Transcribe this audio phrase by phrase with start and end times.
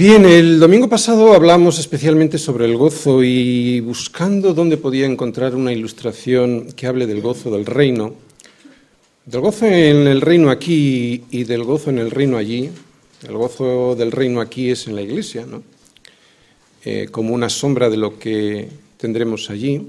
[0.00, 5.74] Bien, el domingo pasado hablamos especialmente sobre el gozo y buscando dónde podía encontrar una
[5.74, 8.14] ilustración que hable del gozo del reino,
[9.26, 12.70] del gozo en el reino aquí y del gozo en el reino allí.
[13.28, 15.62] El gozo del reino aquí es en la iglesia, ¿no?
[16.82, 19.86] Eh, como una sombra de lo que tendremos allí.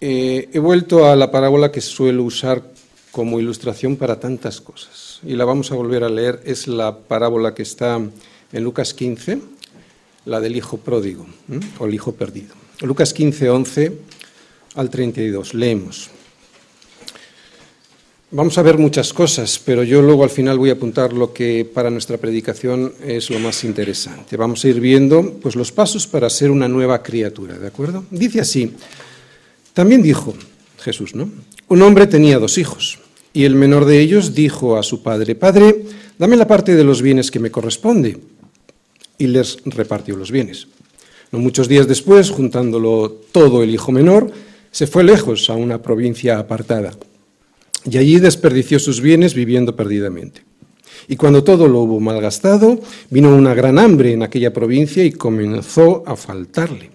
[0.00, 2.62] Eh, he vuelto a la parábola que suelo usar
[3.10, 6.40] como ilustración para tantas cosas y la vamos a volver a leer.
[6.44, 8.00] Es la parábola que está
[8.52, 9.40] en Lucas 15,
[10.26, 11.26] la del hijo pródigo
[11.78, 12.54] o el hijo perdido.
[12.80, 13.92] Lucas 15, 11
[14.74, 15.54] al 32.
[15.54, 16.10] Leemos.
[18.32, 21.64] Vamos a ver muchas cosas, pero yo luego al final voy a apuntar lo que
[21.64, 24.36] para nuestra predicación es lo más interesante.
[24.36, 28.04] Vamos a ir viendo pues, los pasos para ser una nueva criatura, ¿de acuerdo?
[28.08, 28.72] Dice así,
[29.74, 30.34] también dijo
[30.78, 31.28] Jesús, ¿no?
[31.66, 33.00] Un hombre tenía dos hijos,
[33.32, 35.84] y el menor de ellos dijo a su padre, Padre,
[36.16, 38.16] dame la parte de los bienes que me corresponde,
[39.20, 40.66] y les repartió los bienes.
[41.30, 44.32] No muchos días después, juntándolo todo el hijo menor,
[44.72, 46.92] se fue lejos a una provincia apartada
[47.88, 50.42] y allí desperdició sus bienes viviendo perdidamente.
[51.06, 56.02] Y cuando todo lo hubo malgastado, vino una gran hambre en aquella provincia y comenzó
[56.06, 56.90] a faltarle.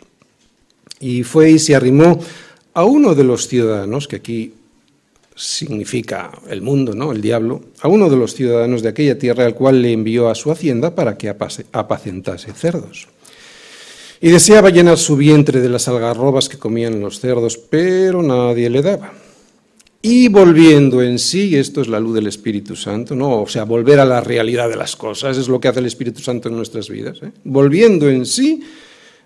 [0.99, 2.19] Y fue y se arrimó
[2.73, 4.53] a uno de los ciudadanos, que aquí
[5.35, 7.11] significa el mundo, ¿no?
[7.11, 10.35] El diablo, a uno de los ciudadanos de aquella tierra, al cual le envió a
[10.35, 13.07] su hacienda para que apacentase cerdos.
[14.21, 18.81] Y deseaba llenar su vientre de las algarrobas que comían los cerdos, pero nadie le
[18.81, 19.13] daba.
[20.01, 23.41] Y volviendo en sí, esto es la luz del Espíritu Santo, ¿no?
[23.41, 26.21] O sea, volver a la realidad de las cosas, es lo que hace el Espíritu
[26.21, 27.17] Santo en nuestras vidas.
[27.23, 27.31] ¿eh?
[27.43, 28.61] Volviendo en sí,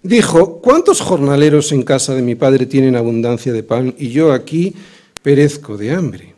[0.02, 4.74] dijo, ¿cuántos jornaleros en casa de mi padre tienen abundancia de pan y yo aquí
[5.22, 6.36] perezco de hambre?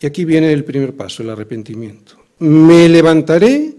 [0.00, 2.16] Y aquí viene el primer paso, el arrepentimiento.
[2.40, 3.72] Me levantaré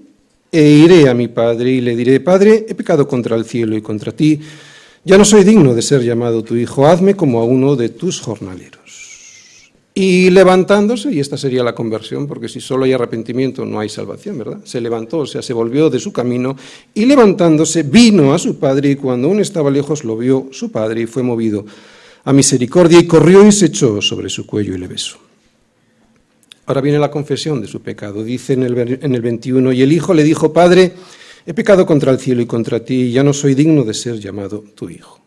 [0.52, 3.82] e iré a mi padre y le diré, Padre, he pecado contra el cielo y
[3.82, 4.40] contra ti,
[5.04, 8.22] ya no soy digno de ser llamado tu hijo, hazme como a uno de tus
[8.22, 8.84] jornaleros.
[9.96, 14.38] Y levantándose, y esta sería la conversión, porque si solo hay arrepentimiento no hay salvación,
[14.38, 14.60] ¿verdad?
[14.64, 16.56] Se levantó, o sea, se volvió de su camino,
[16.94, 21.02] y levantándose vino a su padre, y cuando aún estaba lejos lo vio su padre,
[21.02, 21.66] y fue movido
[22.26, 25.18] a misericordia, y corrió y se echó sobre su cuello y le besó.
[26.66, 29.92] Ahora viene la confesión de su pecado, dice en el, en el 21, y el
[29.92, 30.94] hijo le dijo, Padre,
[31.46, 34.20] he pecado contra el cielo y contra ti, y ya no soy digno de ser
[34.20, 35.20] llamado tu hijo.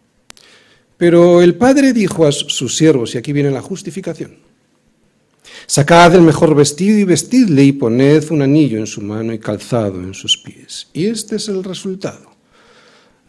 [0.97, 4.39] Pero el padre dijo a sus siervos, y aquí viene la justificación,
[5.67, 10.01] Sacad el mejor vestido y vestidle y poned un anillo en su mano y calzado
[10.01, 10.89] en sus pies.
[10.93, 12.31] Y este es el resultado.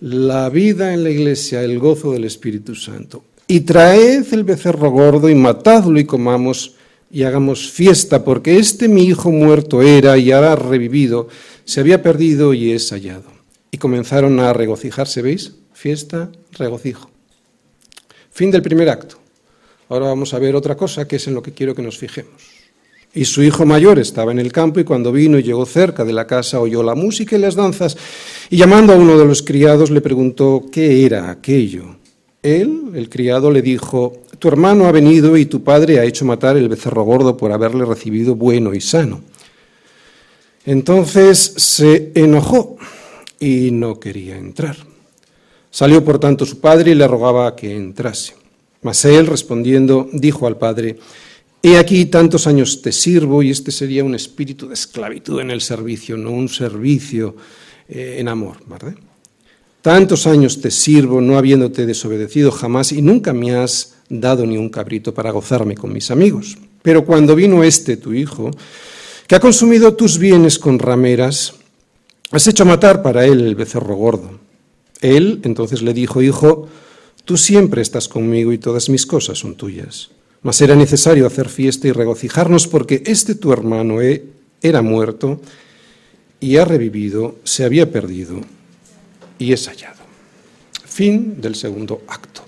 [0.02, 3.24] La vida en la iglesia, el gozo del Espíritu Santo.
[3.48, 6.76] Y traed el becerro gordo y matadlo y comamos
[7.10, 11.30] y hagamos fiesta, porque este mi hijo muerto era y ahora revivido,
[11.64, 13.32] se había perdido y es hallado.
[13.72, 15.54] Y comenzaron a regocijarse, ¿veis?
[15.74, 17.10] Fiesta, regocijo.
[18.32, 19.18] Fin del primer acto.
[19.90, 22.58] Ahora vamos a ver otra cosa que es en lo que quiero que nos fijemos.
[23.14, 26.14] Y su hijo mayor estaba en el campo y cuando vino y llegó cerca de
[26.14, 27.98] la casa oyó la música y las danzas
[28.50, 31.96] y llamando a uno de los criados le preguntó qué era aquello.
[32.44, 36.58] Él, el criado, le dijo, tu hermano ha venido y tu padre ha hecho matar
[36.58, 39.22] el becerro gordo por haberle recibido bueno y sano.
[40.66, 42.78] Entonces se enojó
[43.40, 44.78] y no quería entrar.
[45.72, 48.36] Salió por tanto su padre y le rogaba que entrase.
[48.82, 50.98] Mas él respondiendo dijo al padre,
[51.64, 55.62] He aquí tantos años te sirvo y este sería un espíritu de esclavitud en el
[55.62, 57.36] servicio, no un servicio
[57.90, 58.96] eh, en amor, ¿verdad?
[59.88, 64.68] Tantos años te sirvo no habiéndote desobedecido jamás y nunca me has dado ni un
[64.68, 66.58] cabrito para gozarme con mis amigos.
[66.82, 68.52] Pero cuando vino este tu hijo,
[69.28, 71.54] que ha consumido tus bienes con rameras,
[72.32, 74.32] has hecho matar para él el becerro gordo.
[75.00, 76.68] Él entonces le dijo, hijo,
[77.24, 80.10] Tú siempre estás conmigo y todas mis cosas son tuyas.
[80.42, 84.26] Mas era necesario hacer fiesta y regocijarnos porque este tu hermano e,
[84.62, 85.40] era muerto
[86.42, 88.42] y ha revivido, se había perdido
[89.40, 90.04] y es hallado.
[90.86, 92.44] Fin del segundo acto.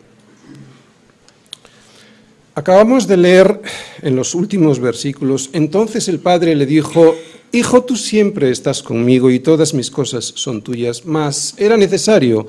[2.55, 3.61] Acabamos de leer
[4.01, 7.15] en los últimos versículos, entonces el Padre le dijo,
[7.51, 12.45] Hijo, tú siempre estás conmigo y todas mis cosas son tuyas, mas era necesario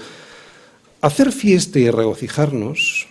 [1.00, 3.06] hacer fiesta y regocijarnos,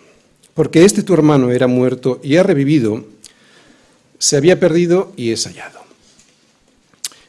[0.53, 3.05] porque este tu hermano era muerto y ha revivido,
[4.19, 5.79] se había perdido y es hallado.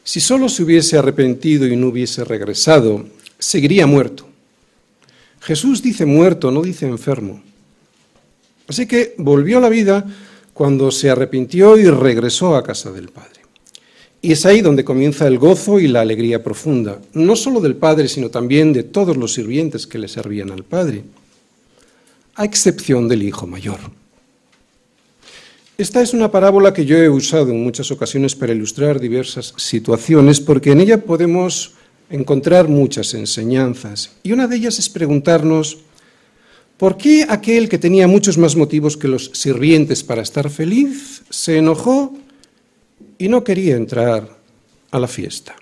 [0.03, 3.05] Si solo se hubiese arrepentido y no hubiese regresado,
[3.41, 4.27] seguiría muerto.
[5.41, 7.41] Jesús dice muerto, no dice enfermo.
[8.67, 10.05] Así que volvió a la vida
[10.53, 13.41] cuando se arrepintió y regresó a casa del Padre.
[14.21, 18.07] Y es ahí donde comienza el gozo y la alegría profunda, no solo del Padre,
[18.07, 21.03] sino también de todos los sirvientes que le servían al Padre,
[22.35, 23.79] a excepción del Hijo mayor.
[25.79, 30.39] Esta es una parábola que yo he usado en muchas ocasiones para ilustrar diversas situaciones,
[30.39, 31.73] porque en ella podemos
[32.11, 34.11] encontrar muchas enseñanzas.
[34.23, 35.79] Y una de ellas es preguntarnos,
[36.77, 41.57] ¿por qué aquel que tenía muchos más motivos que los sirvientes para estar feliz se
[41.57, 42.13] enojó
[43.17, 44.37] y no quería entrar
[44.91, 45.55] a la fiesta?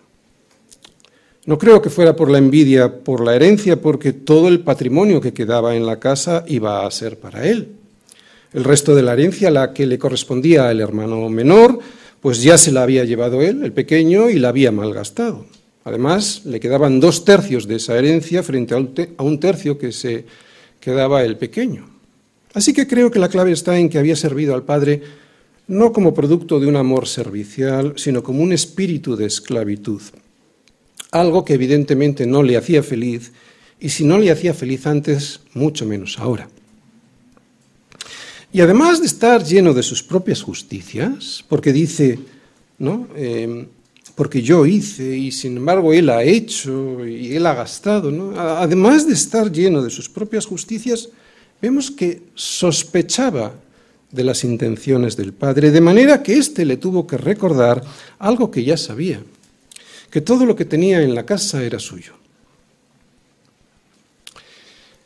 [1.46, 5.34] No creo que fuera por la envidia, por la herencia, porque todo el patrimonio que
[5.34, 7.76] quedaba en la casa iba a ser para él.
[8.54, 11.80] El resto de la herencia, la que le correspondía al hermano menor,
[12.22, 15.46] pues ya se la había llevado él, el pequeño, y la había malgastado.
[15.90, 20.24] Además, le quedaban dos tercios de esa herencia frente a un tercio que se
[20.80, 21.90] quedaba el pequeño.
[22.54, 25.02] Así que creo que la clave está en que había servido al Padre
[25.68, 30.02] no como producto de un amor servicial, sino como un espíritu de esclavitud.
[31.10, 33.32] Algo que evidentemente no le hacía feliz,
[33.80, 36.50] y si no le hacía feliz antes, mucho menos ahora.
[38.54, 42.20] Y además de estar lleno de sus propias justicias, porque dice,
[42.78, 43.08] ¿no?
[43.16, 43.66] Em,
[44.20, 48.12] porque yo hice y sin embargo él ha hecho y él ha gastado.
[48.38, 51.08] Además de estar lleno de sus propias justicias,
[51.62, 53.54] vemos que sospechaba
[54.12, 57.82] de las intenciones del Padre, de manera que éste le tuvo que recordar
[58.18, 59.24] algo que ya sabía,
[60.12, 62.12] que todo lo que tenía en la casa era suyo.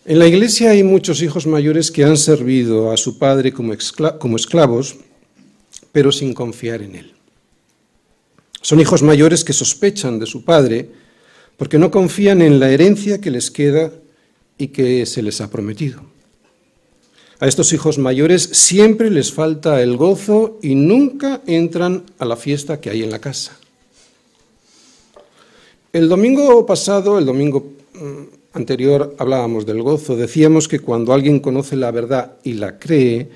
[0.06, 4.96] En la iglesia hay muchos hijos mayores que han servido a su padre como, esclavos,
[5.92, 7.13] pero sin confiar en él.
[8.64, 10.90] Son hijos mayores que sospechan de su padre
[11.58, 13.92] porque no confían en la herencia que les queda
[14.58, 16.02] y que se les ha prometido.
[17.42, 22.80] A estos hijos mayores siempre les falta el gozo y nunca entran a la fiesta
[22.80, 23.60] que hay en la casa.
[25.92, 28.24] El domingo pasado, el domingo mm,
[28.54, 30.16] anterior hablábamos del gozo.
[30.16, 33.30] Decíamos que cuando alguien conoce la verdad y la cree,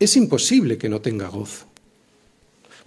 [0.00, 1.66] es imposible que no tenga gozo.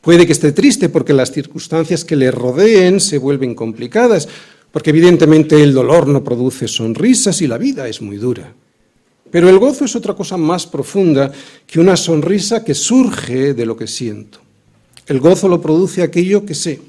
[0.02, 4.28] Puede que esté triste porque las circunstancias que le rodeen se vuelven complicadas,
[4.72, 8.54] porque evidentemente el dolor no produce sonrisas y la vida es muy dura.
[9.32, 11.32] Pero el gozo es otra cosa más profunda
[11.66, 14.40] que una sonrisa que surge de lo que siento.
[15.06, 16.80] El gozo lo produce aquello que sé.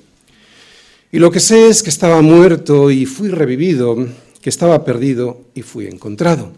[1.10, 3.96] Y lo que sé es que estaba muerto y fui revivido,
[4.40, 6.52] que estaba perdido y fui encontrado.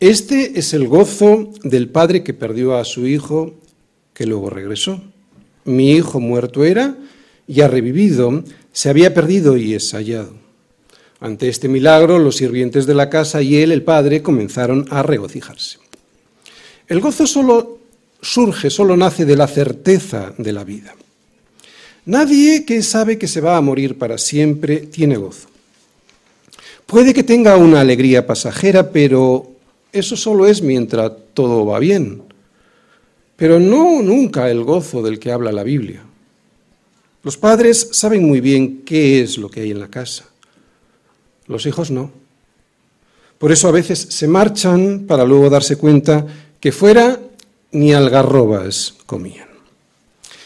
[0.00, 3.54] Este es el gozo del padre que perdió a su hijo,
[4.14, 5.02] que luego regresó.
[5.64, 6.96] Mi hijo muerto era
[7.46, 10.32] y ha revivido, se había perdido y es hallado.
[11.20, 15.78] Ante este milagro, los sirvientes de la casa y él, el padre, comenzaron a regocijarse.
[16.86, 17.78] El gozo solo
[18.20, 20.94] surge, solo nace de la certeza de la vida.
[22.06, 25.48] Nadie que sabe que se va a morir para siempre tiene gozo.
[26.84, 29.50] Puede que tenga una alegría pasajera, pero
[29.92, 32.23] eso solo es mientras todo va bien.
[33.36, 36.02] Pero no nunca el gozo del que habla la Biblia.
[37.22, 40.24] Los padres saben muy bien qué es lo que hay en la casa.
[41.46, 42.10] Los hijos no.
[43.38, 46.26] Por eso a veces se marchan para luego darse cuenta
[46.60, 47.18] que fuera
[47.72, 49.48] ni algarrobas comían.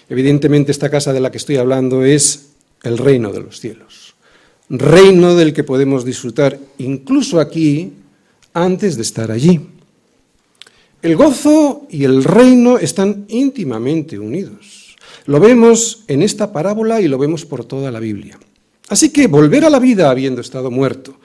[0.08, 2.50] Evidentemente esta casa de la que estoy hablando es
[2.82, 4.08] el reino de los cielos
[4.68, 7.92] reino del que podemos disfrutar incluso aquí
[8.52, 9.60] antes de estar allí.
[11.00, 14.96] El gozo y el reino están íntimamente unidos.
[15.26, 18.38] Lo vemos en esta parábola y lo vemos por toda la Biblia.
[18.88, 21.20] Así que volver a la vida habiendo estado muerto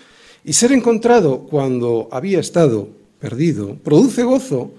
[0.46, 2.89] y ser encontrado cuando había estado
[3.20, 4.74] perdido produce gozo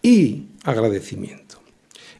[0.00, 1.56] y agradecimiento.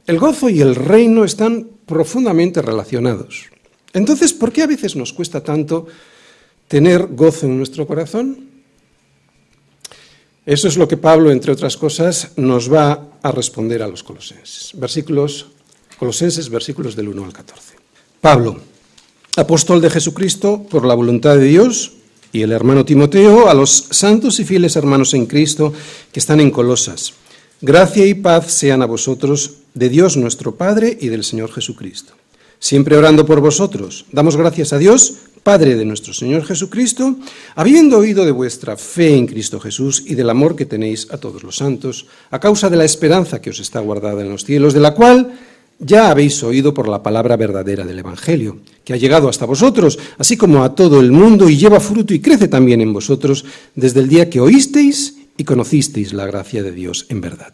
[0.06, 3.50] El gozo y el reino están profundamente relacionados.
[3.92, 5.86] Entonces, ¿por qué a veces nos cuesta tanto
[6.66, 8.53] tener gozo en nuestro corazón?
[10.46, 14.72] Eso es lo que Pablo, entre otras cosas, nos va a responder a los colosenses.
[14.74, 15.46] Versículos,
[15.98, 17.76] colosenses, versículos del 1 al 14.
[18.20, 18.60] Pablo,
[19.36, 21.92] apóstol de Jesucristo, por la voluntad de Dios,
[22.32, 25.72] y el hermano Timoteo, a los santos y fieles hermanos en Cristo
[26.12, 27.14] que están en Colosas.
[27.60, 32.14] Gracia y paz sean a vosotros de Dios nuestro Padre y del Señor Jesucristo
[32.64, 34.06] siempre orando por vosotros.
[34.10, 37.16] Damos gracias a Dios, Padre de nuestro Señor Jesucristo,
[37.54, 41.42] habiendo oído de vuestra fe en Cristo Jesús y del amor que tenéis a todos
[41.42, 44.80] los santos, a causa de la esperanza que os está guardada en los cielos, de
[44.80, 45.38] la cual
[45.78, 50.38] ya habéis oído por la palabra verdadera del Evangelio, que ha llegado hasta vosotros, así
[50.38, 54.08] como a todo el mundo, y lleva fruto y crece también en vosotros desde el
[54.08, 57.52] día que oísteis y conocisteis la gracia de Dios en verdad.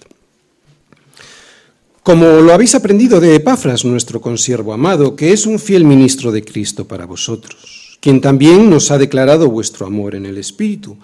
[2.02, 6.42] como lo habéis aprendido de Epafras, nuestro consiervo amado, que es un fiel ministro de
[6.42, 10.97] Cristo para vosotros, quien también nos ha declarado vuestro amor en el Espíritu,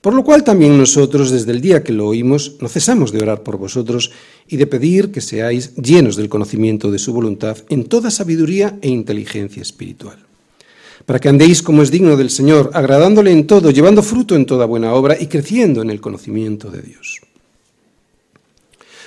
[0.00, 3.42] por lo cual también nosotros, desde el día que lo oímos, no cesamos de orar
[3.42, 4.12] por vosotros
[4.46, 8.90] y de pedir que seáis llenos del conocimiento de su voluntad en toda sabiduría e
[8.90, 10.18] inteligencia espiritual,
[11.06, 14.66] para que andéis como es digno del Señor, agradándole en todo, llevando fruto en toda
[14.66, 17.22] buena obra y creciendo en el conocimiento de Dios.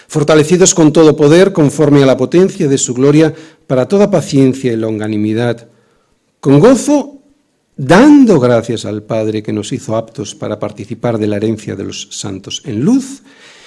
[0.08, 3.36] Fortalecidos con todo poder conforme a la potencia de su gloria,
[3.68, 5.68] para toda paciencia y longanimidad,
[6.39, 7.16] con gozo,
[7.77, 12.07] dando gracias al Padre que nos hizo aptos para participar de la herencia de los
[12.12, 13.22] santos en luz,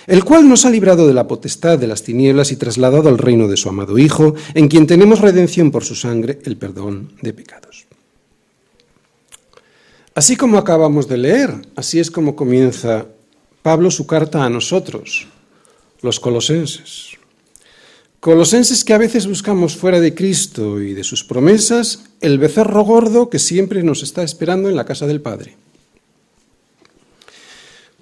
[0.07, 3.47] el cual nos ha librado de la potestad de las tinieblas y trasladado al reino
[3.47, 7.87] de su amado Hijo, en quien tenemos redención por su sangre, el perdón de pecados.
[10.15, 13.07] Así como acabamos de leer, así es como comienza
[13.63, 15.29] Pablo su carta a nosotros,
[16.03, 17.10] los colosenses.
[18.21, 23.31] Colosenses que a veces buscamos fuera de Cristo y de sus promesas el becerro gordo
[23.31, 25.57] que siempre nos está esperando en la casa del Padre.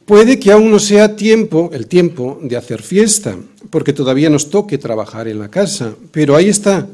[0.04, 3.36] Puede que aún no sea tiempo, el tiempo de hacer fiesta,
[3.70, 6.88] porque todavía nos toque trabajar en la casa, pero ahí está,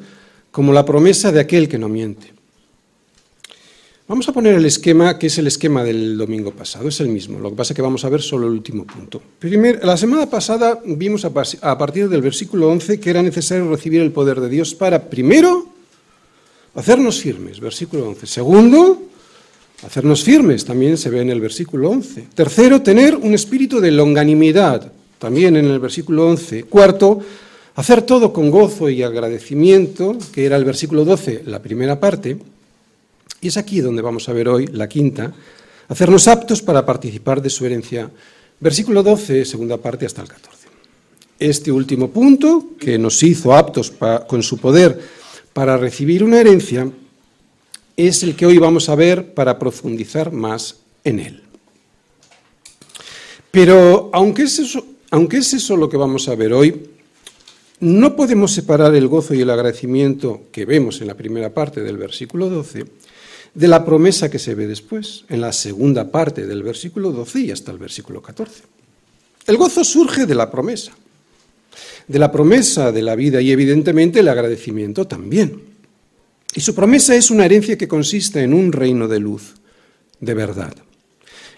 [0.50, 2.34] como la promesa de aquel que no miente.
[4.14, 7.40] Vamos a poner el esquema, que es el esquema del domingo pasado, es el mismo,
[7.40, 9.20] lo que pasa es que vamos a ver solo el último punto.
[9.82, 14.12] la semana pasada vimos a, a partir del versículo 11 que era necesario recibir el
[14.12, 15.66] poder de Dios para, primero,
[16.76, 18.24] hacernos firmes, versículo 11.
[18.28, 19.02] Segundo,
[19.84, 22.28] hacernos firmes, también se ve en el versículo 11.
[22.36, 26.62] Tercero, tener un espíritu de longanimidad, también en el versículo 11.
[26.66, 27.18] Cuarto,
[27.74, 32.53] hacer todo con gozo y agradecimiento, que era el versículo 12, la primera parte.
[33.44, 35.30] Y es aquí donde vamos a ver hoy la quinta,
[35.88, 38.10] hacernos aptos para participar de su herencia.
[38.58, 40.68] Versículo 12, segunda parte hasta el 14.
[41.38, 43.92] Este último punto, que nos hizo aptos
[44.26, 44.98] con su poder
[45.52, 46.90] para recibir una herencia,
[47.98, 51.42] es el que hoy vamos a ver para profundizar más en él.
[53.50, 56.82] Pero aunque es eso, aunque es eso lo que vamos a ver hoy,
[57.80, 61.98] no podemos separar el gozo y el agradecimiento que vemos en la primera parte del
[61.98, 63.04] versículo 12
[63.54, 67.50] de la promesa que se ve después, en la segunda parte del versículo 12 y
[67.52, 68.62] hasta el versículo 14.
[69.46, 70.92] El gozo surge de la promesa,
[72.08, 75.62] de la promesa de la vida y evidentemente el agradecimiento también.
[76.54, 79.54] Y su promesa es una herencia que consiste en un reino de luz,
[80.20, 80.74] de verdad.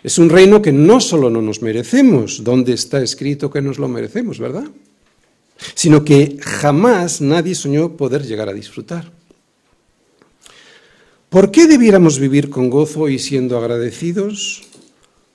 [0.03, 3.89] Es un reino que no solo no nos merecemos, donde está escrito que nos lo
[3.89, 4.65] merecemos, ¿verdad?
[5.75, 9.11] Sino que jamás nadie soñó poder llegar a disfrutar.
[11.29, 14.63] ¿Por qué debiéramos vivir con gozo y siendo agradecidos?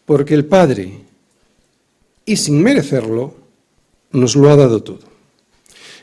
[0.05, 0.99] Porque el Padre,
[2.25, 3.35] y sin merecerlo,
[4.11, 5.11] nos lo ha dado todo.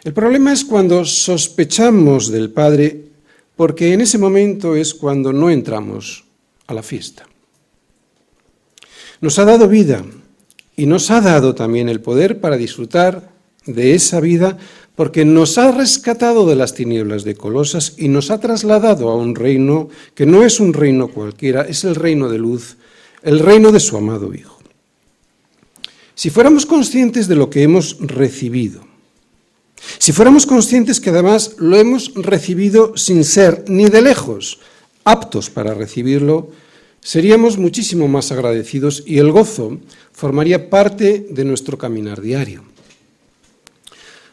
[0.04, 3.04] El problema es cuando sospechamos del Padre,
[3.56, 6.24] porque en ese momento es cuando no entramos
[6.66, 7.26] a la fiesta.
[9.20, 10.04] Nos ha dado vida
[10.76, 13.30] y nos ha dado también el poder para disfrutar
[13.66, 14.58] de esa vida
[14.98, 19.36] porque nos ha rescatado de las tinieblas de Colosas y nos ha trasladado a un
[19.36, 22.78] reino que no es un reino cualquiera, es el reino de luz,
[23.22, 24.58] el reino de su amado Hijo.
[26.16, 28.80] Si fuéramos conscientes de lo que hemos recibido,
[30.00, 34.58] si fuéramos conscientes que además lo hemos recibido sin ser ni de lejos
[35.04, 36.50] aptos para recibirlo,
[37.00, 39.78] seríamos muchísimo más agradecidos y el gozo
[40.10, 42.67] formaría parte de nuestro caminar diario.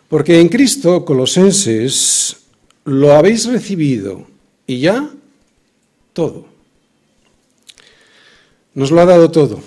[0.10, 2.38] Porque en Cristo, Colosenses,
[2.86, 4.28] lo habéis recibido
[4.68, 5.10] y ya
[6.14, 6.46] todo.
[8.74, 9.60] Nos lo ha dado todo.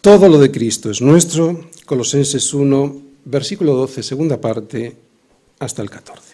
[0.00, 1.68] Todo lo de Cristo es nuestro.
[1.86, 4.96] Colosenses 1, versículo 12, segunda parte,
[5.58, 6.29] hasta el 14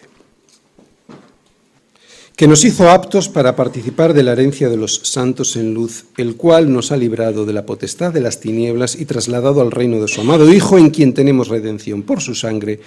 [2.37, 6.35] que nos hizo aptos para participar de la herencia de los santos en luz, el
[6.35, 10.07] cual nos ha librado de la potestad de las tinieblas y trasladado al reino de
[10.07, 12.79] su amado Hijo, en quien tenemos redención por su sangre,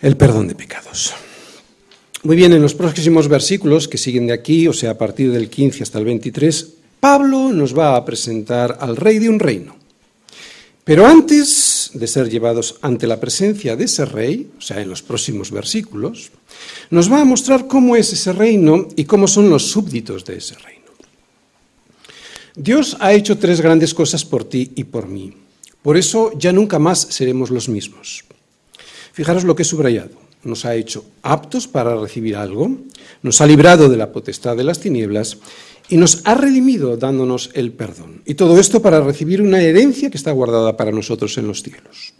[0.00, 1.14] el perdón de pecados.
[2.24, 5.48] Muy bien, en los próximos versículos que siguen de aquí, o sea, a partir del
[5.48, 9.76] 15 hasta el 23, Pablo nos va a presentar al rey de un reino.
[10.82, 15.02] Pero antes de ser llevados ante la presencia de ese rey, o sea, en los
[15.02, 16.30] próximos versículos,
[16.90, 20.54] nos va a mostrar cómo es ese reino y cómo son los súbditos de ese
[20.56, 20.84] reino.
[22.56, 25.34] Dios ha hecho tres grandes cosas por ti y por mí.
[25.82, 28.24] Por eso ya nunca más seremos los mismos.
[29.12, 30.23] Fijaros lo que he subrayado.
[30.44, 32.70] Nos ha hecho aptos para recibir algo,
[33.22, 35.38] nos ha librado de la potestad de las tinieblas
[35.88, 38.22] y nos ha redimido dándonos el perdón.
[38.24, 42.14] Y todo esto para recibir una herencia que está guardada para nosotros en los cielos.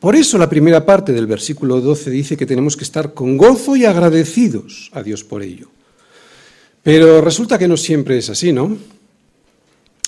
[0.00, 3.76] Por eso la primera parte del versículo 12 dice que tenemos que estar con gozo
[3.76, 5.68] y agradecidos a Dios por ello.
[6.82, 8.76] Pero resulta que no siempre es así, ¿no?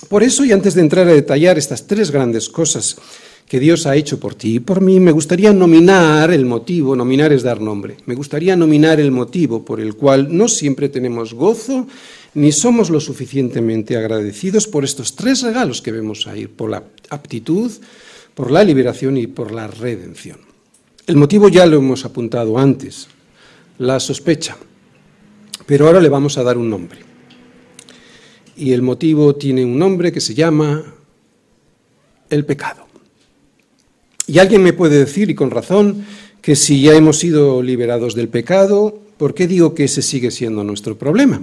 [0.09, 2.97] Por eso, y antes de entrar a detallar estas tres grandes cosas
[3.49, 7.33] que Dios ha hecho por ti y por mí, me gustaría nominar el motivo, nominar
[7.33, 11.87] es dar nombre, me gustaría nominar el motivo por el cual no siempre tenemos gozo
[12.35, 17.73] ni somos lo suficientemente agradecidos por estos tres regalos que vemos ahí, por la aptitud,
[18.35, 20.39] por la liberación y por la redención.
[21.07, 23.09] El motivo ya lo hemos apuntado antes,
[23.79, 24.59] la sospecha,
[25.65, 26.99] pero ahora le vamos a dar un nombre.
[28.57, 30.85] Y el motivo tiene un nombre que se llama
[32.29, 32.88] el pecado.
[34.29, 36.05] Y alguien me puede decir, y con razón,
[36.43, 40.63] que si ya hemos sido liberados del pecado, ¿por qué digo que ese sigue siendo
[40.63, 41.43] nuestro problema?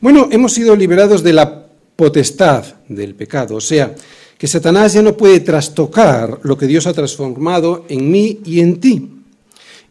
[0.00, 3.94] Bueno, hemos sido liberados de la potestad del pecado, o sea,
[4.36, 8.80] que Satanás ya no puede trastocar lo que Dios ha transformado en mí y en
[8.80, 9.10] ti.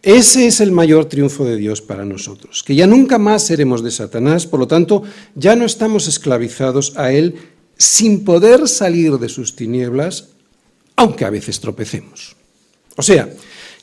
[0.03, 3.89] Ese es el mayor triunfo de Dios para nosotros, que ya nunca más seremos de
[3.89, 5.01] Satanás, por lo tanto,
[5.33, 7.35] ya no estamos esclavizados a él
[7.77, 10.32] sin poder salir de sus tinieblas,
[10.95, 12.35] aunque a veces tropecemos.
[12.95, 13.29] O sea,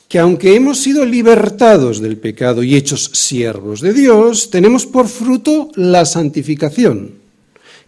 [0.07, 5.71] que aunque hemos sido libertados del pecado y hechos siervos de Dios, tenemos por fruto
[5.75, 7.21] la santificación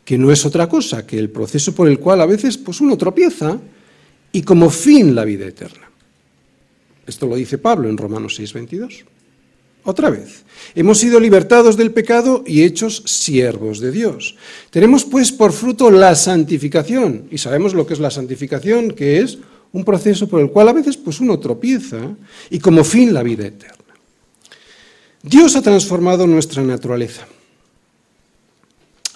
[0.06, 2.98] que no es otra cosa que el proceso por el cual a veces pues uno
[2.98, 3.60] tropieza
[4.32, 5.90] y como fin la vida eterna.
[7.06, 9.06] Esto lo dice Pablo en Romanos 6:22.
[9.86, 10.44] Otra vez,
[10.76, 14.36] hemos sido libertados del pecado y hechos siervos de Dios.
[14.70, 19.40] Tenemos pues por fruto la santificación y sabemos lo que es la santificación, que es
[19.74, 22.16] un proceso por el cual a veces pues uno tropieza
[22.50, 23.94] y como fin la vida eterna.
[25.22, 27.28] Dios ha transformado nuestra naturaleza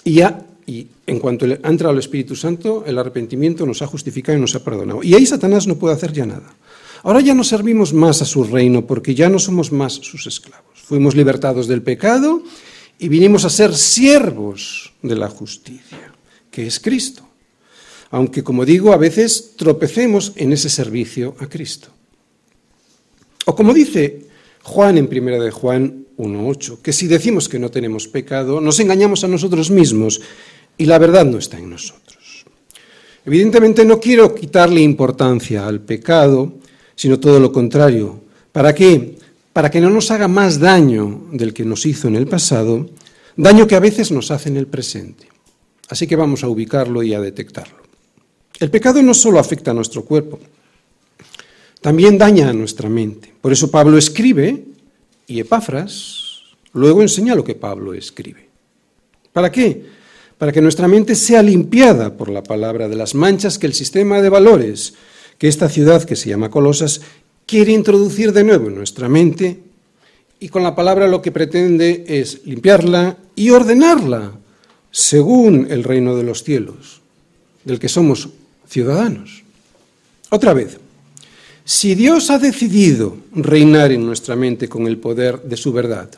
[0.04, 4.36] y ya y en cuanto ha entrado el Espíritu Santo, el arrepentimiento nos ha justificado
[4.36, 5.02] y nos ha perdonado.
[5.02, 6.54] Y ahí Satanás no puede hacer ya nada.
[7.02, 10.64] Ahora ya no servimos más a su reino porque ya no somos más sus esclavos.
[10.74, 12.42] Fuimos libertados del pecado
[12.98, 16.12] y vinimos a ser siervos de la justicia,
[16.50, 17.28] que es Cristo.
[18.10, 21.88] Aunque, como digo, a veces tropecemos en ese servicio a Cristo.
[23.44, 24.26] O como dice
[24.62, 29.24] Juan en primera de Juan 1.8, que si decimos que no tenemos pecado, nos engañamos
[29.24, 30.20] a nosotros mismos
[30.76, 32.44] y la verdad no está en nosotros.
[33.24, 36.57] Evidentemente no quiero quitarle importancia al pecado,
[36.98, 38.20] sino todo lo contrario.
[38.50, 39.14] ¿Para qué?
[39.52, 42.90] Para que no nos haga más daño del que nos hizo en el pasado,
[43.36, 45.28] daño que a veces nos hace en el presente.
[45.88, 47.78] Así que vamos a ubicarlo y a detectarlo.
[48.58, 50.40] El pecado no solo afecta a nuestro cuerpo,
[51.80, 53.32] también daña a nuestra mente.
[53.40, 54.64] Por eso Pablo escribe
[55.28, 56.40] y Epafras
[56.72, 58.48] luego enseña lo que Pablo escribe.
[59.32, 59.98] ¿Para qué?
[60.38, 64.22] para que nuestra mente sea limpiada por la palabra de las manchas que el sistema
[64.22, 64.94] de valores
[65.38, 67.00] que esta ciudad que se llama Colosas
[67.46, 69.60] quiere introducir de nuevo en nuestra mente
[70.40, 74.32] y con la palabra lo que pretende es limpiarla y ordenarla
[74.90, 77.00] según el reino de los cielos,
[77.64, 78.28] del que somos
[78.68, 79.42] ciudadanos.
[80.30, 80.78] Otra vez,
[81.64, 86.10] si Dios ha decidido reinar en nuestra mente con el poder de su verdad,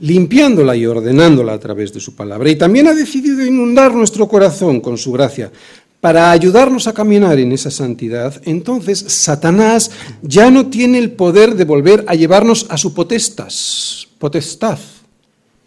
[0.00, 2.50] limpiándola y ordenándola a través de su palabra.
[2.50, 5.50] Y también ha decidido inundar nuestro corazón con su gracia
[6.00, 9.90] para ayudarnos a caminar en esa santidad, entonces Satanás
[10.22, 14.78] ya no tiene el poder de volver a llevarnos a su potestas, potestad,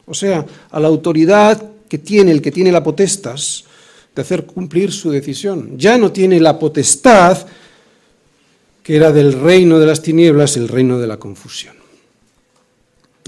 [0.06, 3.66] o sea, a la autoridad que tiene el que tiene la potestas
[4.16, 5.78] de hacer cumplir su decisión.
[5.78, 7.38] Ya no tiene la potestad
[8.84, 11.80] que era del reino de las tinieblas, el reino de la confusión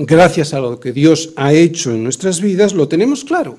[0.05, 3.57] gracias a lo que Dios ha hecho en nuestras vidas, lo tenemos claro.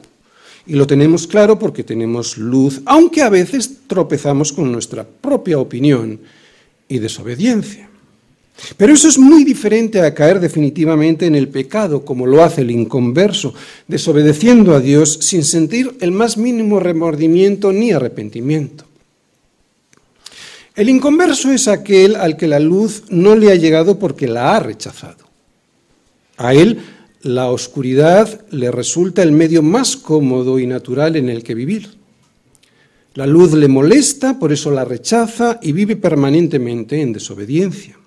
[0.66, 6.20] Y lo tenemos claro porque tenemos luz, aunque a veces tropezamos con nuestra propia opinión
[6.88, 7.88] y desobediencia.
[8.76, 12.70] Pero eso es muy diferente a caer definitivamente en el pecado, como lo hace el
[12.70, 13.54] inconverso,
[13.88, 18.84] desobedeciendo a Dios sin sentir el más mínimo remordimiento ni arrepentimiento.
[20.74, 24.60] El inconverso es aquel al que la luz no le ha llegado porque la ha
[24.60, 25.24] rechazado.
[26.36, 26.80] A él
[27.22, 31.90] la oscuridad le resulta el medio más cómodo y natural en el que vivir.
[33.14, 37.98] La luz le molesta, por eso la rechaza y vive permanentemente en desobediencia.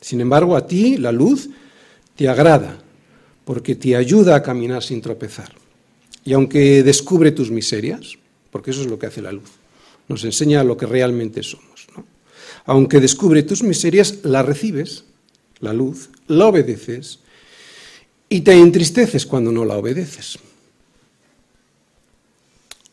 [0.00, 1.48] Sin embargo, a ti la luz
[2.14, 2.78] te agrada,
[3.44, 5.52] porque te ayuda a caminar sin tropezar.
[6.24, 8.18] Y aunque descubre tus miserias,
[8.50, 9.50] porque eso es lo que hace la luz,
[10.08, 11.88] nos enseña lo que realmente somos.
[12.64, 15.04] Aunque descubre tus miserias, la recibes,
[15.58, 17.21] la luz, la obedeces
[18.32, 20.38] y te entristeces cuando no la obedeces.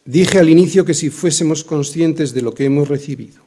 [0.04, 3.42] Dije al inicio que si fuésemos conscientes de lo que hemos recibido,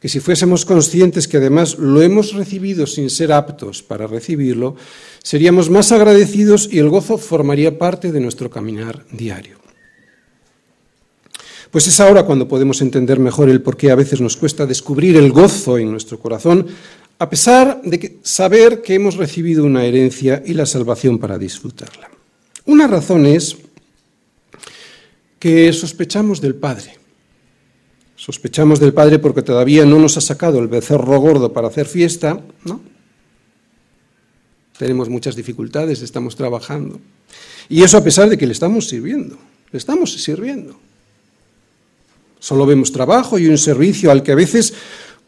[0.00, 4.76] que si fuésemos conscientes que además lo hemos recibido sin ser aptos para recibirlo,
[5.24, 9.58] seríamos más agradecidos y el gozo formaría parte de nuestro caminar diario.
[11.72, 15.16] Pues es ahora cuando podemos entender mejor el por qué a veces nos cuesta descubrir
[15.16, 16.68] el gozo en nuestro corazón,
[17.18, 22.10] a pesar de saber que hemos recibido una herencia y la salvación para disfrutarla.
[22.66, 23.56] Una razón es
[25.38, 26.98] que sospechamos del Padre.
[28.16, 32.40] Sospechamos del Padre porque todavía no nos ha sacado el becerro gordo para hacer fiesta,
[32.64, 32.80] ¿no?
[34.78, 37.00] Tenemos muchas dificultades, estamos trabajando.
[37.68, 39.38] Y eso a pesar de que le estamos sirviendo,
[39.70, 40.78] le estamos sirviendo.
[42.40, 44.74] Solo vemos trabajo y un servicio al que a veces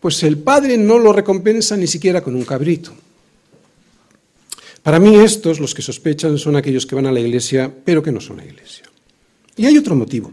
[0.07, 2.92] pues el Padre no lo recompensa ni siquiera con un cabrito.
[4.85, 8.12] Para mí estos, los que sospechan, son aquellos que van a la iglesia, pero que
[8.12, 8.85] no son la iglesia.
[9.57, 10.31] Y hay otro motivo.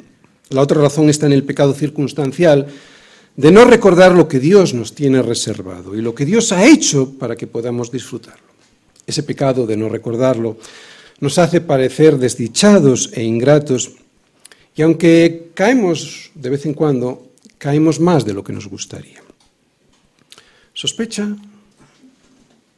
[0.51, 2.67] La otra razón está en el pecado circunstancial
[3.36, 7.09] de no recordar lo que Dios nos tiene reservado y lo que Dios ha hecho
[7.17, 8.53] para que podamos disfrutarlo.
[9.07, 10.57] Ese pecado de no recordarlo
[11.19, 13.93] nos hace parecer desdichados e ingratos
[14.75, 19.22] y aunque caemos de vez en cuando, caemos más de lo que nos gustaría.
[20.73, 21.36] Sospecha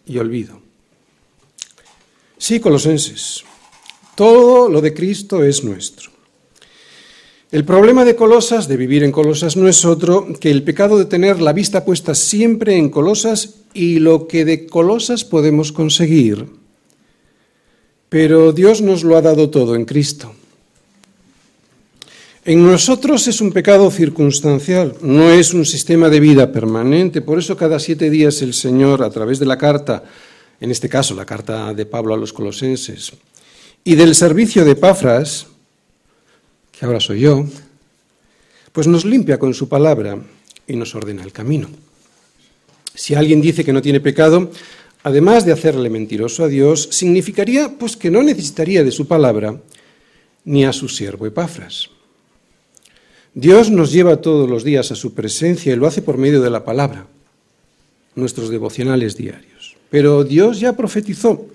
[0.05, 0.61] y olvido.
[2.37, 3.43] Sí, colosenses,
[4.15, 6.11] todo lo de Cristo es nuestro.
[7.51, 11.05] El problema de Colosas, de vivir en Colosas, no es otro que el pecado de
[11.05, 16.47] tener la vista puesta siempre en Colosas y lo que de Colosas podemos conseguir.
[18.09, 20.33] Pero Dios nos lo ha dado todo en Cristo.
[22.47, 27.23] En nosotros es un pecado circunstancial, no es un sistema de vida permanente.
[27.23, 30.03] Por eso cada siete días el Señor, a través de la carta,
[30.61, 33.13] en este caso la carta de Pablo a los colosenses,
[33.83, 35.47] y del servicio de Pafras,
[36.71, 37.47] que ahora soy yo,
[38.71, 40.15] pues nos limpia con su palabra
[40.67, 41.67] y nos ordena el camino.
[42.93, 44.51] Si alguien dice que no tiene pecado,
[45.01, 49.59] además de hacerle mentiroso a Dios, significaría pues que no necesitaría de su palabra
[50.43, 51.94] ni a su siervo Epafras.
[53.35, 56.49] Dios nos lleva todos los días a su presencia y lo hace por medio de
[56.49, 57.05] la palabra,
[58.15, 59.75] nuestros devocionales diarios.
[59.89, 61.45] Pero Dios ya profetizó.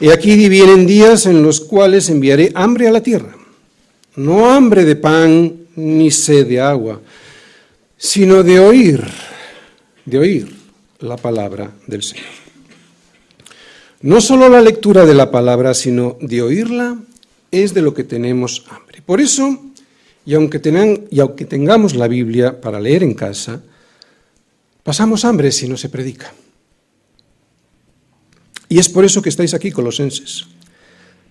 [0.00, 3.36] Y aquí vienen días en los cuales enviaré hambre a la tierra.
[4.16, 7.00] No hambre de pan ni sed de agua,
[7.98, 9.04] sino de oír,
[10.06, 10.56] de oír
[10.98, 12.24] la palabra del Señor.
[14.00, 16.96] No solo la lectura de la palabra, sino de oírla
[17.50, 19.02] es de lo que tenemos hambre.
[19.04, 19.71] Por eso,
[20.24, 20.60] y aunque,
[21.10, 23.60] y aunque tengamos la Biblia para leer en casa,
[24.82, 26.32] pasamos hambre si no se predica.
[28.68, 30.46] Y es por eso que estáis aquí, colosenses,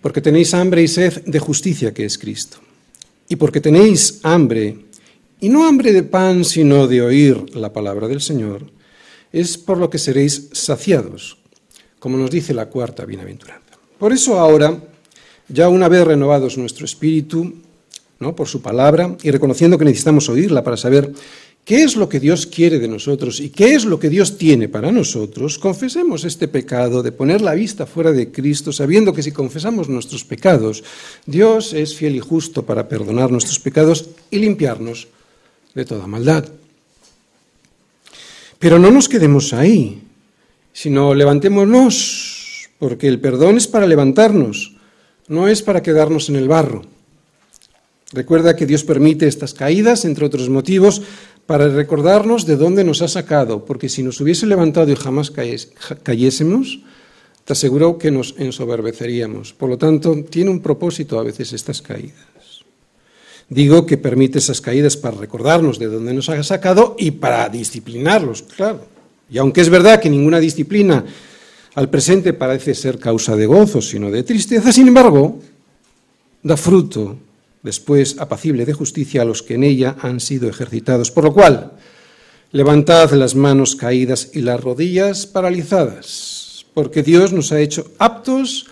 [0.02, 2.58] porque tenéis hambre y sed de justicia que es Cristo.
[3.30, 4.78] Y porque tenéis hambre,
[5.40, 8.70] y no hambre de pan, sino de oír la palabra del Señor,
[9.32, 11.38] es por lo que seréis saciados,
[12.00, 13.78] como nos dice la cuarta bienaventuranza.
[13.98, 14.78] Por eso ahora,
[15.48, 17.54] ya una vez renovados nuestro espíritu,
[18.36, 21.12] por su palabra y reconociendo que necesitamos oírla para saber
[21.66, 24.70] qué es lo que Dios quiere de nosotros y qué es lo que Dios tiene
[24.70, 29.32] para nosotros, confesemos este pecado de poner la vista fuera de Cristo, sabiendo que si
[29.32, 30.84] confesamos nuestros pecados,
[31.26, 35.08] Dios es fiel y justo para perdonar nuestros pecados y limpiarnos
[35.74, 36.46] de toda maldad.
[38.60, 40.02] Pero no nos quedemos ahí,
[40.72, 44.76] sino levantémonos, porque el perdón es para levantarnos,
[45.28, 46.91] no es para quedarnos en el barro.
[48.14, 51.02] Recuerda que Dios permite estas caídas, entre otros motivos,
[51.46, 55.32] para recordarnos de dónde nos ha sacado, porque si nos hubiese levantado y jamás
[56.04, 56.82] cayésemos,
[57.46, 59.54] te aseguro que nos ensoberbeceríamos.
[59.54, 62.64] Por lo tanto, tiene un propósito a veces estas caídas.
[63.50, 68.44] Digo que permite esas caídas para recordarnos de dónde nos ha sacado y para disciplinarlos,
[68.44, 68.86] claro.
[69.30, 71.04] Y aunque es verdad que ninguna disciplina
[71.76, 75.40] al presente parece ser causa de gozo, sino de tristeza, sin embargo,
[76.44, 77.31] da fruto
[77.64, 81.12] después apacible de justicia a los que en ella han sido ejercitados.
[81.12, 81.74] Por lo cual,
[82.52, 88.68] levantad las manos caídas y las rodillas paralizadas, porque Dios nos ha hecho aptos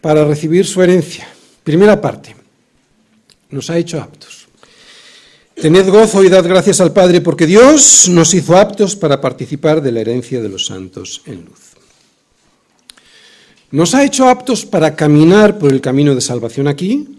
[0.00, 1.26] para recibir su herencia.
[1.64, 2.34] Primera parte,
[3.50, 4.46] nos ha hecho aptos.
[5.54, 9.90] Tened gozo y dad gracias al Padre, porque Dios nos hizo aptos para participar de
[9.90, 11.72] la herencia de los santos en luz.
[13.70, 17.15] Nos ha hecho aptos para caminar por el camino de salvación aquí,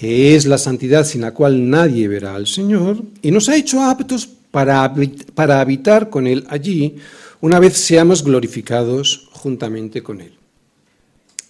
[0.00, 3.82] que es la santidad sin la cual nadie verá al Señor, y nos ha hecho
[3.82, 4.94] aptos para,
[5.34, 6.96] para habitar con Él allí,
[7.42, 10.32] una vez seamos glorificados juntamente con Él.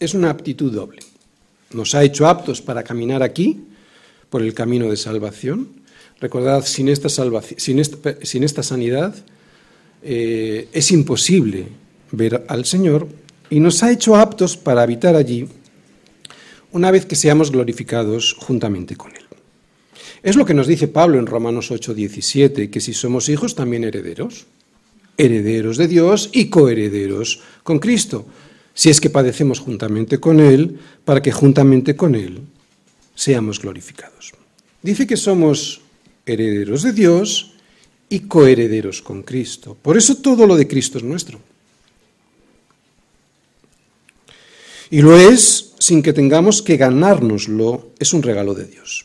[0.01, 0.99] Es una aptitud doble.
[1.73, 3.67] Nos ha hecho aptos para caminar aquí,
[4.31, 5.69] por el camino de salvación,
[6.21, 9.15] Recordad, sin esta, esta, sin esta sanidad
[10.03, 11.69] eh, es imposible
[12.11, 13.07] ver al Señor
[13.49, 15.49] y nos ha hecho aptos para habitar allí
[16.73, 19.25] una vez que seamos glorificados juntamente con Él.
[20.23, 23.85] Es lo que nos dice Pablo en Romanos 8, 17, que si somos hijos también
[23.85, 24.47] herederos,
[25.17, 28.27] herederos de Dios y coherederos con Cristo,
[28.75, 32.41] si es que padecemos juntamente con Él, para que juntamente con Él
[33.15, 34.33] seamos glorificados.
[34.83, 35.81] Dice que somos
[36.25, 37.55] herederos de Dios
[38.09, 39.77] y coherederos con Cristo.
[39.81, 41.41] Por eso todo lo de Cristo es nuestro.
[44.91, 49.05] Y lo es sin que tengamos que ganárnoslo, es un regalo de Dios.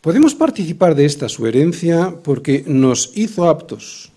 [0.00, 4.12] Podemos participar de esta su herencia porque nos hizo aptos,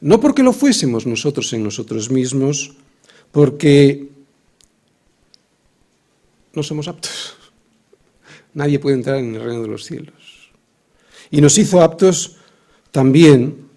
[0.00, 2.74] no porque lo fuésemos nosotros en nosotros mismos,
[3.30, 4.08] porque
[6.52, 7.36] no somos aptos.
[8.52, 10.50] Nadie puede entrar en el reino de los cielos.
[11.30, 12.36] Y nos hizo aptos
[12.90, 13.68] también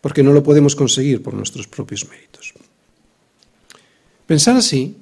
[0.00, 2.54] porque no lo podemos conseguir por nuestros propios méritos.
[4.26, 4.96] Pensar así,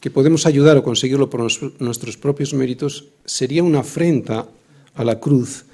[0.00, 1.40] que podemos ayudar o conseguirlo por
[1.80, 4.46] nuestros propios méritos, sería una afrenta
[4.94, 5.64] a la cruz,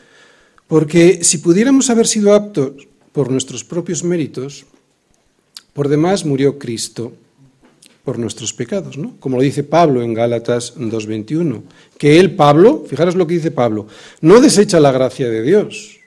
[0.67, 4.65] porque si pudiéramos haber sido aptos por nuestros propios méritos,
[5.73, 7.13] por demás murió Cristo
[8.05, 9.15] por nuestros pecados, ¿no?
[9.21, 11.63] Como lo dice Pablo en Gálatas 2.21,
[11.99, 13.87] que él, Pablo, fijaros lo que dice Pablo,
[14.21, 16.01] no desecha la gracia de Dios,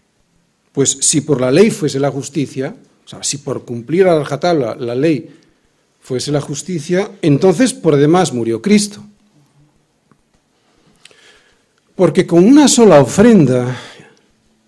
[0.74, 2.76] pues si por la ley fuese la justicia,
[3.06, 5.30] o sea, si por cumplir a la tabla la ley
[6.06, 9.04] fuese la justicia, entonces por demás murió Cristo.
[11.96, 13.76] Porque con una sola ofrenda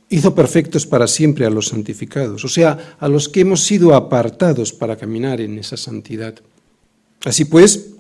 [0.10, 4.74] hizo perfectos para siempre a los santificados, o sea, a los que hemos sido apartados
[4.74, 6.34] para caminar en esa santidad.
[7.24, 7.92] Así pues,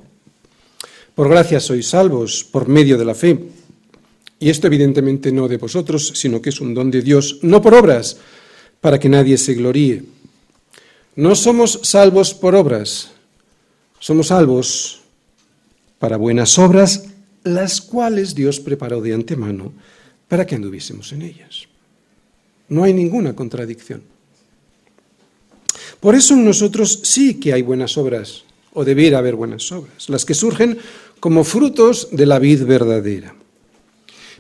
[1.13, 3.37] por gracia sois salvos por medio de la fe.
[4.39, 7.75] Y esto evidentemente no de vosotros, sino que es un don de Dios, no por
[7.75, 8.17] obras,
[8.81, 10.05] para que nadie se gloríe.
[11.15, 13.16] No somos salvos por obras,
[13.99, 15.01] somos salvos
[15.99, 17.05] para buenas obras,
[17.43, 19.73] las cuales Dios preparó de antemano
[20.27, 21.67] para que anduviésemos en ellas.
[22.69, 24.03] No hay ninguna contradicción.
[25.99, 30.25] Por eso en nosotros sí que hay buenas obras, o debiera haber buenas obras, las
[30.25, 30.77] que surgen
[31.19, 33.33] como frutos de la vid verdadera.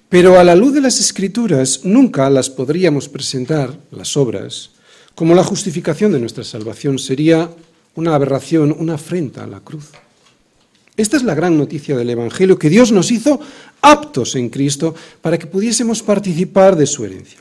[0.09, 4.71] Pero a la luz de las escrituras nunca las podríamos presentar, las obras,
[5.15, 6.99] como la justificación de nuestra salvación.
[6.99, 7.49] Sería
[7.97, 9.89] una aberración, una afrenta a la cruz.
[10.95, 13.39] Esta es la gran noticia del Evangelio, que Dios nos hizo
[13.81, 17.39] aptos en Cristo para que pudiésemos participar de su herencia.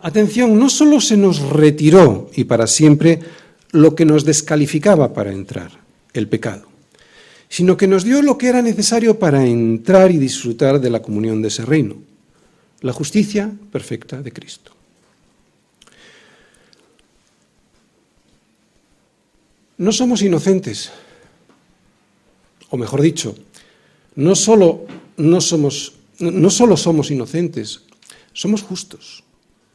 [0.00, 3.20] Atención, no solo se nos retiró y para siempre
[3.70, 5.70] lo que nos descalificaba para entrar,
[6.12, 6.66] el pecado,
[7.48, 11.40] sino que nos dio lo que era necesario para entrar y disfrutar de la comunión
[11.40, 11.96] de ese reino,
[12.80, 14.79] la justicia perfecta de Cristo.
[19.80, 20.92] No somos inocentes,
[22.68, 23.32] o mejor dicho,
[24.14, 24.84] no solo,
[25.16, 27.88] no somos, no solo somos inocentes,
[28.34, 29.24] somos justos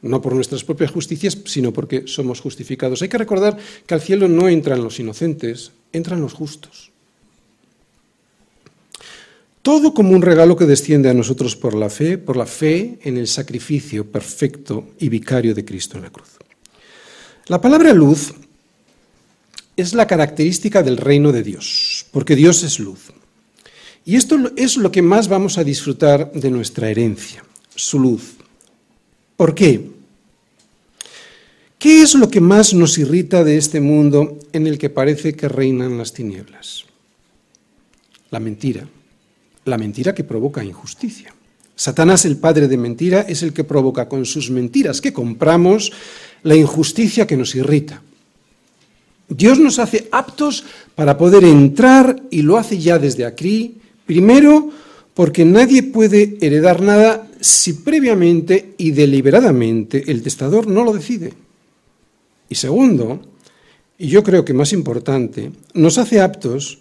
[0.06, 3.02] no por nuestras propias justicias, sino porque somos justificados.
[3.02, 6.92] Hay que recordar que al cielo no entran los inocentes, entran los justos.
[9.64, 13.18] Todo como un regalo que desciende a nosotros por la fe, por la fe en
[13.18, 16.38] el sacrificio perfecto y vicario de Cristo en la cruz.
[17.48, 18.32] La palabra luz
[19.78, 23.12] es la característica del reino de Dios, porque Dios es luz.
[24.06, 27.44] Y esto es lo que más vamos a disfrutar de nuestra herencia,
[27.76, 28.36] su luz.
[29.36, 29.90] ¿Por qué?
[31.80, 35.50] ¿Qué es lo que más nos irrita de este mundo en el que parece que
[35.50, 36.86] reinan las tinieblas?
[38.32, 38.88] La mentira.
[39.66, 41.34] La mentira que provoca injusticia.
[41.76, 45.92] Satanás, el padre de mentira, es el que provoca con sus mentiras que compramos
[46.44, 48.02] la injusticia que nos irrita.
[49.28, 54.70] Dios nos hace aptos para poder entrar y lo hace ya desde aquí, primero
[55.16, 61.34] porque nadie puede heredar nada si previamente y deliberadamente el testador no lo decide.
[62.50, 63.22] Y segundo,
[63.98, 66.80] y yo creo que más importante, nos hace aptos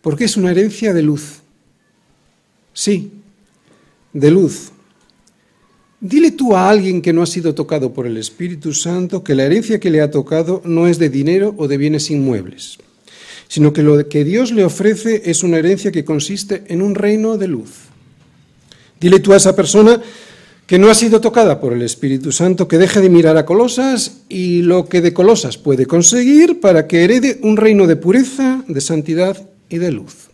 [0.00, 1.40] porque es una herencia de luz.
[2.72, 3.10] Sí,
[4.12, 4.70] de luz.
[6.04, 9.44] Dile tú a alguien que no ha sido tocado por el Espíritu Santo que la
[9.44, 12.76] herencia que le ha tocado no es de dinero o de bienes inmuebles,
[13.48, 17.38] sino que lo que Dios le ofrece es una herencia que consiste en un reino
[17.38, 17.70] de luz.
[19.00, 19.98] Dile tú a esa persona
[20.66, 24.24] que no ha sido tocada por el Espíritu Santo, que deje de mirar a Colosas
[24.28, 28.80] y lo que de Colosas puede conseguir para que herede un reino de pureza, de
[28.82, 30.28] santidad y de luz.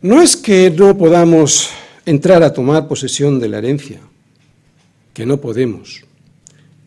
[0.00, 1.68] No es que no podamos
[2.06, 4.00] entrar a tomar posesión de la herencia,
[5.14, 6.02] que no podemos,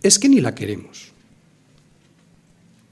[0.02, 1.14] es que ni la queremos.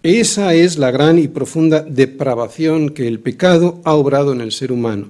[0.03, 4.71] Esa es la gran y profunda depravación que el pecado ha obrado en el ser
[4.71, 5.09] humano.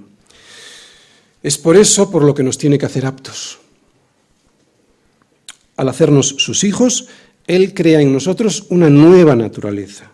[1.44, 3.60] Es por eso por lo que nos tiene que hacer aptos.
[5.78, 7.08] Al hacernos sus hijos,
[7.48, 10.11] Él crea en nosotros una nueva naturaleza,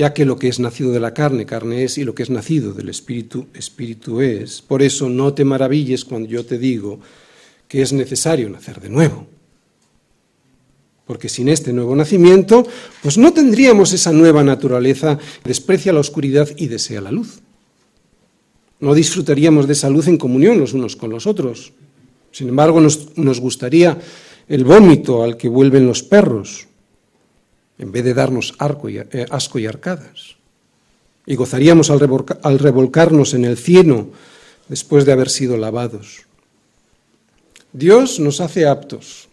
[0.00, 2.30] ya que lo que es nacido de la carne, carne es, y lo que es
[2.30, 4.62] nacido del espíritu, espíritu es.
[4.62, 7.00] Por eso no te maravilles cuando yo te digo
[7.68, 9.26] que es necesario nacer de nuevo
[11.06, 12.64] porque sin este nuevo nacimiento,
[13.02, 17.40] pues no tendríamos esa nueva naturaleza que desprecia la oscuridad y desea la luz.
[18.78, 21.72] No disfrutaríamos de esa luz en comunión los unos con los otros.
[22.30, 23.98] Sin embargo, nos, nos gustaría
[24.46, 26.68] el vómito al que vuelven los perros,
[27.80, 30.36] en vez de darnos eh, asco y arcadas.
[31.26, 32.00] Y gozaríamos al,
[32.42, 34.10] al revolcarnos en el cieno
[34.68, 36.22] después de haber sido lavados.
[37.72, 39.30] Dios nos hace aptos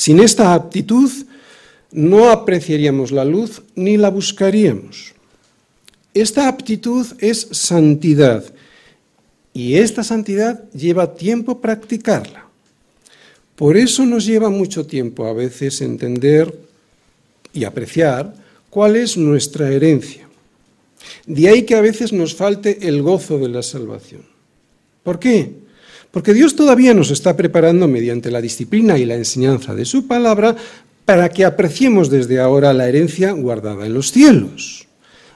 [0.00, 1.10] sin esta aptitud
[1.92, 5.12] no apreciaríamos la luz ni la buscaríamos.
[6.14, 8.44] Esta aptitud es santidad
[9.52, 12.46] y esta santidad lleva tiempo practicarla.
[13.56, 16.56] Por eso nos lleva mucho tiempo a veces entender
[17.52, 18.34] y apreciar
[18.70, 20.28] cuál es nuestra herencia.
[21.26, 24.22] De ahí que a veces nos falte el gozo de la salvación.
[25.02, 25.52] ¿Por qué?
[26.10, 30.56] Porque Dios todavía nos está preparando mediante la disciplina y la enseñanza de su palabra
[31.04, 34.86] para que apreciemos desde ahora la herencia guardada en los cielos.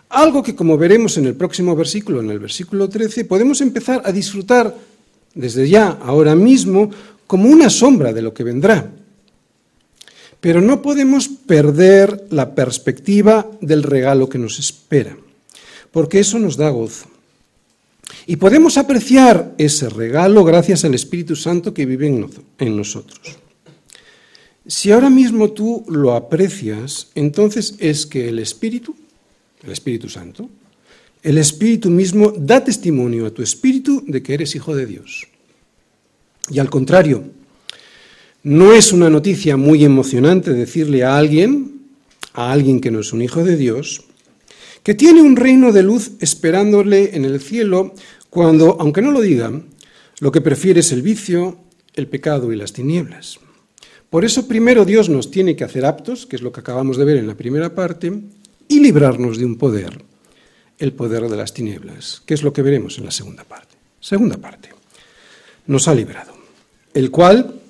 [0.08, 4.12] Algo que, como veremos en el próximo versículo, en el versículo 13, podemos empezar a
[4.12, 4.74] disfrutar
[5.34, 6.90] desde ya, ahora mismo,
[7.26, 8.88] como una sombra de lo que vendrá.
[10.44, 15.16] Pero no podemos perder la perspectiva del regalo que nos espera,
[15.90, 17.06] porque eso nos da gozo.
[18.26, 22.08] Y podemos apreciar ese regalo gracias al Espíritu Santo que vive
[22.58, 23.38] en nosotros.
[24.66, 28.94] Si ahora mismo tú lo aprecias, entonces es que el Espíritu,
[29.62, 30.50] el Espíritu Santo,
[31.22, 35.26] el Espíritu mismo da testimonio a tu Espíritu de que eres hijo de Dios.
[36.50, 37.24] Y al contrario,
[38.44, 41.80] no es una noticia muy emocionante decirle a alguien,
[42.34, 44.04] a alguien que no es un hijo de Dios,
[44.82, 47.94] que tiene un reino de luz esperándole en el cielo
[48.28, 49.64] cuando, aunque no lo digan,
[50.20, 51.56] lo que prefiere es el vicio,
[51.94, 53.38] el pecado y las tinieblas.
[54.10, 57.04] Por eso primero Dios nos tiene que hacer aptos, que es lo que acabamos de
[57.06, 58.12] ver en la primera parte,
[58.68, 60.04] y librarnos de un poder,
[60.78, 63.74] el poder de las tinieblas, que es lo que veremos en la segunda parte.
[64.00, 64.68] Segunda parte.
[65.66, 66.34] Nos ha librado,
[66.92, 67.62] el cual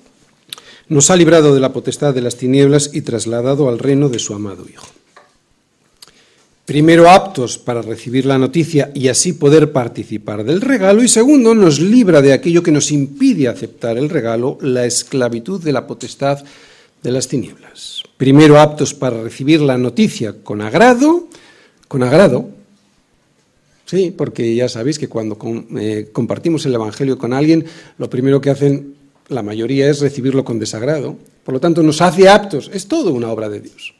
[0.87, 4.33] nos ha librado de la potestad de las tinieblas y trasladado al reino de su
[4.33, 4.85] amado Hijo
[6.65, 11.79] primero aptos para recibir la noticia y así poder participar del regalo, y segundo, nos
[11.79, 16.43] libra de aquello que nos impide aceptar el regalo, la esclavitud de la potestad
[17.03, 18.01] de las tinieblas.
[18.17, 21.27] Primero aptos para recibir la noticia con agrado,
[21.87, 22.49] con agrado,
[23.85, 25.37] sí, porque ya sabéis que cuando
[25.77, 27.65] eh, compartimos el Evangelio con alguien,
[27.99, 28.95] lo primero que hacen
[29.27, 31.17] la mayoría es recibirlo con desagrado.
[31.43, 33.95] Por lo tanto, nos hace aptos, es todo una obra de Dios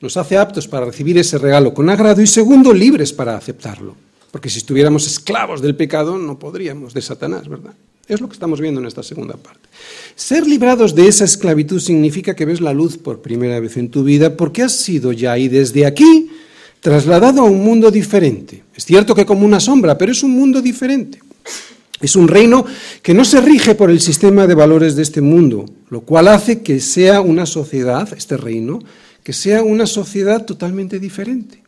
[0.00, 3.94] nos hace aptos para recibir ese regalo con agrado y segundo, libres para aceptarlo.
[4.30, 7.72] Porque si estuviéramos esclavos del pecado, no podríamos, de Satanás, ¿verdad?
[8.06, 9.68] Es lo que estamos viendo en esta segunda parte.
[10.14, 14.04] Ser librados de esa esclavitud significa que ves la luz por primera vez en tu
[14.04, 16.30] vida porque has sido ya y desde aquí
[16.80, 18.62] trasladado a un mundo diferente.
[18.74, 21.18] Es cierto que como una sombra, pero es un mundo diferente.
[22.00, 22.66] Es un reino
[23.02, 26.62] que no se rige por el sistema de valores de este mundo, lo cual hace
[26.62, 28.80] que sea una sociedad, este reino,
[29.22, 31.62] que sea una sociedad totalmente diferente.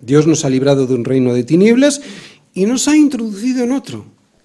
[0.00, 2.00] Dios nos ha librado de un reino de tinieblas
[2.54, 4.04] y nos ha introducido en otro,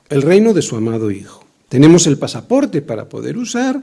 [0.10, 1.46] el reino de su amado Hijo.
[1.68, 3.82] Tenemos el pasaporte para poder usar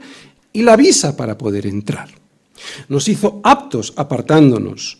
[0.51, 2.09] y la visa para poder entrar.
[2.89, 4.99] Nos hizo aptos apartándonos,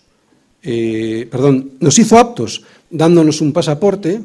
[0.62, 4.22] eh, perdón, nos hizo aptos dándonos un pasaporte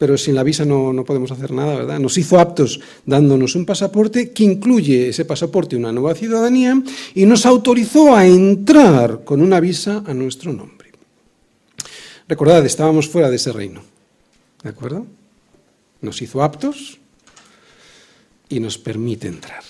[0.00, 1.98] pero sin la visa no, podemos hacer nada, ¿verdad?
[1.98, 6.82] Nos hizo aptos dándonos un pasaporte que incluye ese pasaporte una nueva ciudadanía
[7.14, 10.90] y nos autorizó a entrar con una visa a nuestro nombre.
[12.26, 13.82] Recordad, estábamos fuera de ese reino,
[14.62, 15.06] ¿de acuerdo?
[16.00, 16.98] Nos hizo aptos
[18.48, 19.62] y nos permite entrar,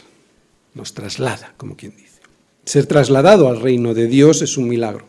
[0.75, 2.21] nos traslada, como quien dice.
[2.65, 5.07] Ser trasladado al reino de Dios es un milagro.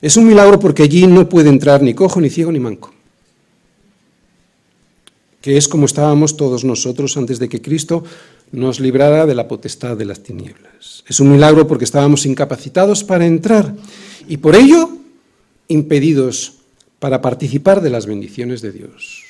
[0.00, 2.94] Es un milagro porque allí no puede entrar ni cojo, ni ciego, ni manco
[5.48, 8.04] que es como estábamos todos nosotros antes de que Cristo
[8.52, 11.02] nos librara de la potestad de las tinieblas.
[11.08, 13.74] Es un milagro porque estábamos incapacitados para entrar
[14.28, 14.90] y por ello
[15.68, 16.58] impedidos
[16.98, 19.24] para participar de las bendiciones de Dios.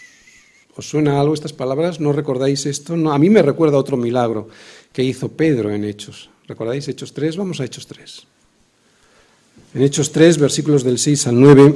[0.74, 2.00] ¿Os suena algo estas palabras?
[2.00, 2.96] ¿No recordáis esto?
[2.96, 4.48] No, a mí me recuerda otro milagro
[4.92, 6.30] que hizo Pedro en Hechos.
[6.48, 7.36] ¿Recordáis Hechos 3?
[7.36, 8.22] Vamos a Hechos 3.
[9.74, 11.74] En Hechos 3, versículos del 6 al 9,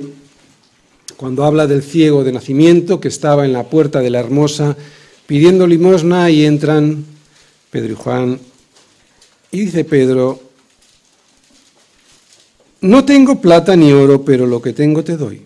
[1.23, 4.77] cuando habla del ciego de nacimiento que estaba en la puerta de la hermosa
[5.25, 7.05] pidiendo limosna y entran
[7.71, 8.41] Pedro y Juan.
[9.53, 10.43] Y dice Pedro,
[12.81, 15.43] no tengo plata ni oro, pero lo que tengo te doy.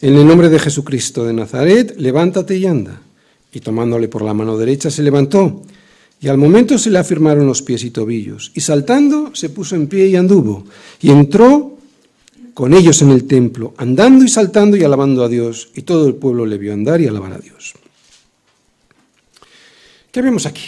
[0.00, 3.02] En el nombre de Jesucristo de Nazaret, levántate y anda.
[3.52, 5.62] Y tomándole por la mano derecha se levantó,
[6.20, 9.88] y al momento se le afirmaron los pies y tobillos, y saltando se puso en
[9.88, 10.64] pie y anduvo,
[11.00, 11.76] y entró
[12.54, 16.14] con ellos en el templo, andando y saltando y alabando a Dios, y todo el
[16.14, 17.74] pueblo le vio andar y alabar a Dios.
[20.10, 20.66] ¿Qué vemos aquí?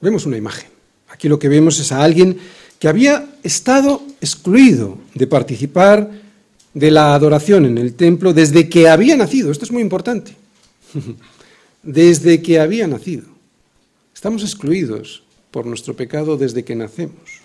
[0.00, 0.70] Vemos una imagen.
[1.08, 2.38] Aquí lo que vemos es a alguien
[2.78, 6.10] que había estado excluido de participar
[6.72, 9.50] de la adoración en el templo desde que había nacido.
[9.50, 10.34] Esto es muy importante.
[11.82, 13.24] Desde que había nacido.
[14.14, 17.40] Estamos excluidos por nuestro pecado desde que nacemos.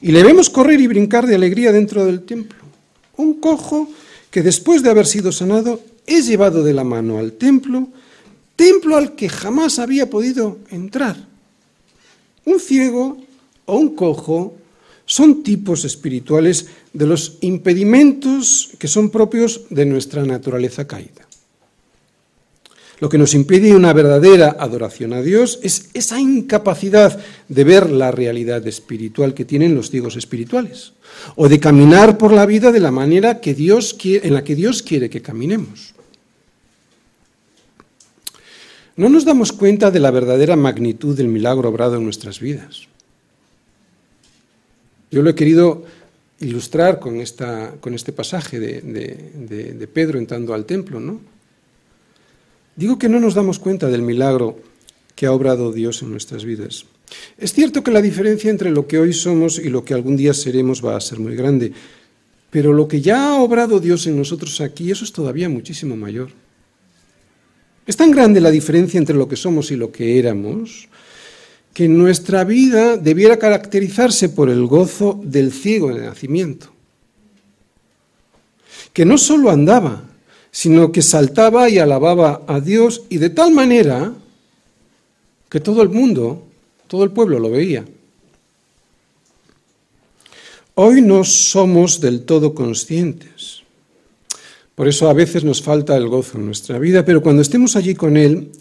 [0.00, 2.58] Y le vemos correr y brincar de alegría dentro del templo.
[3.16, 3.88] Un cojo
[4.30, 7.88] que después de haber sido sanado es llevado de la mano al templo,
[8.56, 11.16] templo al que jamás había podido entrar.
[12.44, 13.16] Un ciego
[13.66, 14.54] o un cojo
[15.06, 21.26] son tipos espirituales de los impedimentos que son propios de nuestra naturaleza caída.
[23.00, 27.18] Lo que nos impide una verdadera adoración a Dios es esa incapacidad
[27.48, 30.92] de ver la realidad espiritual que tienen los ciegos espirituales
[31.34, 34.82] o de caminar por la vida de la manera que Dios en la que Dios
[34.82, 35.94] quiere que caminemos.
[38.96, 42.82] No nos damos cuenta de la verdadera magnitud del milagro obrado en nuestras vidas.
[45.10, 45.84] Yo lo he querido
[46.40, 51.33] ilustrar con, esta, con este pasaje de, Pedro entrando al templo, ¿no?
[52.76, 54.58] Digo que no nos damos cuenta del milagro
[55.14, 56.86] que ha obrado Dios en nuestras vidas.
[57.38, 60.34] Es cierto que la diferencia entre lo que hoy somos y lo que algún día
[60.34, 61.72] seremos va a ser muy grande,
[62.50, 66.30] pero lo que ya ha obrado Dios en nosotros aquí, eso es todavía muchísimo mayor.
[67.86, 70.88] Es tan grande la diferencia entre lo que somos y lo que éramos,
[71.74, 76.72] que nuestra vida debiera caracterizarse por el gozo del ciego de nacimiento,
[78.92, 80.13] que no solo andaba,
[80.54, 84.12] sino que saltaba y alababa a Dios y de tal manera
[85.50, 86.44] que todo el mundo,
[86.86, 87.84] todo el pueblo lo veía.
[90.76, 93.64] Hoy no somos del todo conscientes.
[94.76, 97.96] Por eso a veces nos falta el gozo en nuestra vida, pero cuando estemos allí
[97.96, 98.52] con Él,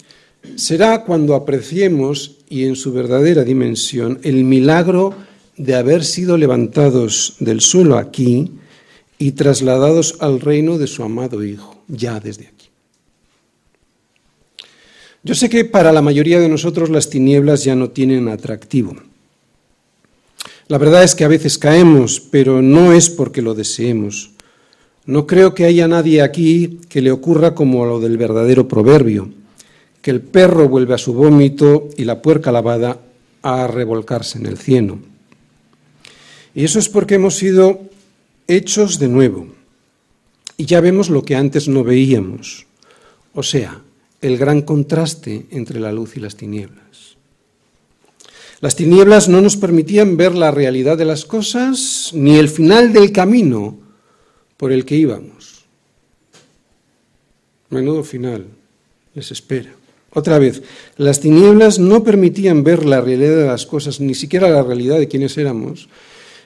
[0.56, 5.14] será cuando apreciemos y en su verdadera dimensión el milagro
[5.58, 8.50] de haber sido levantados del suelo aquí
[9.18, 12.70] y trasladados al reino de su amado Hijo, ya desde aquí.
[15.24, 18.96] Yo sé que para la mayoría de nosotros las tinieblas ya no tienen atractivo.
[20.68, 24.32] La verdad es que a veces caemos, pero no es porque lo deseemos.
[25.06, 29.30] No creo que haya nadie aquí que le ocurra como lo del verdadero proverbio
[30.04, 33.00] que el perro vuelve a su vómito y la puerca lavada
[33.42, 35.00] a revolcarse en el cieno.
[36.54, 37.82] Y eso es porque hemos sido
[38.48, 39.48] hechos de nuevo.
[40.58, 42.68] Y ya vemos lo que antes no veíamos,
[43.34, 43.82] o sea,
[44.22, 47.18] el gran contraste entre la luz y las tinieblas.
[48.62, 53.12] Las tinieblas no nos permitían ver la realidad de las cosas ni el final del
[53.12, 53.78] camino
[54.56, 55.66] por el que íbamos.
[57.70, 58.48] Menudo final
[59.14, 59.74] les espera.
[60.12, 60.62] Otra vez,
[60.96, 65.08] las tinieblas no permitían ver la realidad de las cosas, ni siquiera la realidad de
[65.08, 65.90] quienes éramos,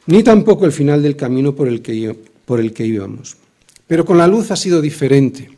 [0.07, 3.37] ni tampoco el final del camino por el que, por el que íbamos.
[3.85, 5.49] Pero con la luz ha sido diferente.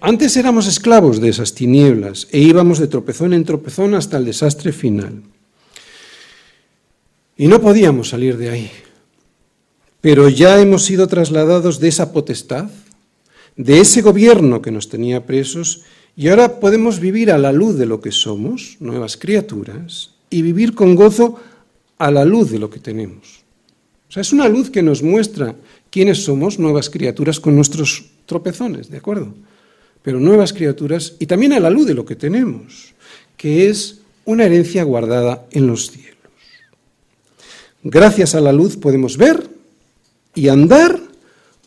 [0.00, 4.72] Antes éramos esclavos de esas tinieblas e íbamos de tropezón en tropezón hasta el desastre
[4.72, 5.22] final.
[7.36, 8.70] Y no podíamos salir de ahí.
[10.00, 12.70] Pero ya hemos sido trasladados de esa potestad,
[13.56, 15.82] de ese gobierno que nos tenía presos,
[16.16, 20.74] y ahora podemos vivir a la luz de lo que somos, nuevas criaturas, y vivir
[20.74, 21.40] con gozo
[21.98, 23.42] a la luz de lo que tenemos.
[24.08, 25.54] O sea, es una luz que nos muestra
[25.90, 29.34] quiénes somos, nuevas criaturas con nuestros tropezones, ¿de acuerdo?
[30.02, 32.94] Pero nuevas criaturas y también a la luz de lo que tenemos,
[33.36, 36.16] que es una herencia guardada en los cielos.
[37.82, 39.48] Gracias a la luz podemos ver
[40.34, 41.00] y andar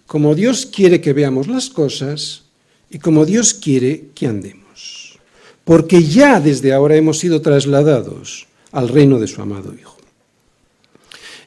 [0.05, 2.43] como Dios quiere que veamos las cosas
[2.89, 5.17] y como Dios quiere que andemos,
[5.63, 10.00] porque ya desde ahora hemos sido trasladados al reino de su amado Hijo.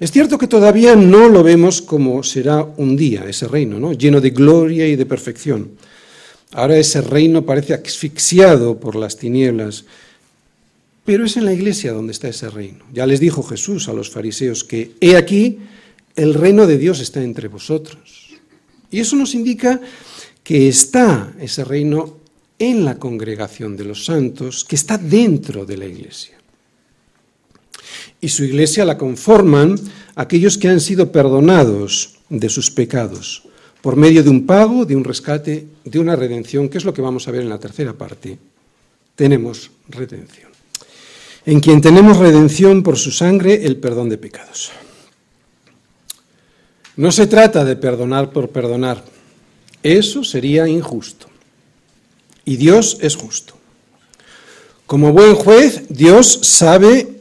[0.01, 3.93] Es cierto que todavía no lo vemos como será un día ese reino, ¿no?
[3.93, 5.73] lleno de gloria y de perfección.
[6.53, 9.85] Ahora ese reino parece asfixiado por las tinieblas,
[11.05, 12.85] pero es en la iglesia donde está ese reino.
[12.93, 15.59] Ya les dijo Jesús a los fariseos que, he aquí,
[16.17, 18.31] el reino de Dios está entre vosotros.
[18.91, 19.81] Y eso nos indica
[20.43, 22.19] que está ese reino
[22.59, 26.37] en la congregación de los santos, que está dentro de la iglesia.
[28.21, 29.79] Y su iglesia la conforman
[30.15, 33.45] aquellos que han sido perdonados de sus pecados
[33.85, 37.03] por medio de un pago, de un rescate, de una redención, que es lo que
[37.03, 38.39] vamos a ver en la tercera parte.
[39.15, 40.51] Tenemos redención.
[41.45, 44.73] En quien tenemos redención por su sangre, el perdón de pecados.
[46.97, 49.05] No se trata de perdonar por perdonar.
[49.83, 51.27] Eso sería injusto.
[52.47, 53.53] Y Dios es justo.
[54.87, 57.14] Como buen juez, Dios sabe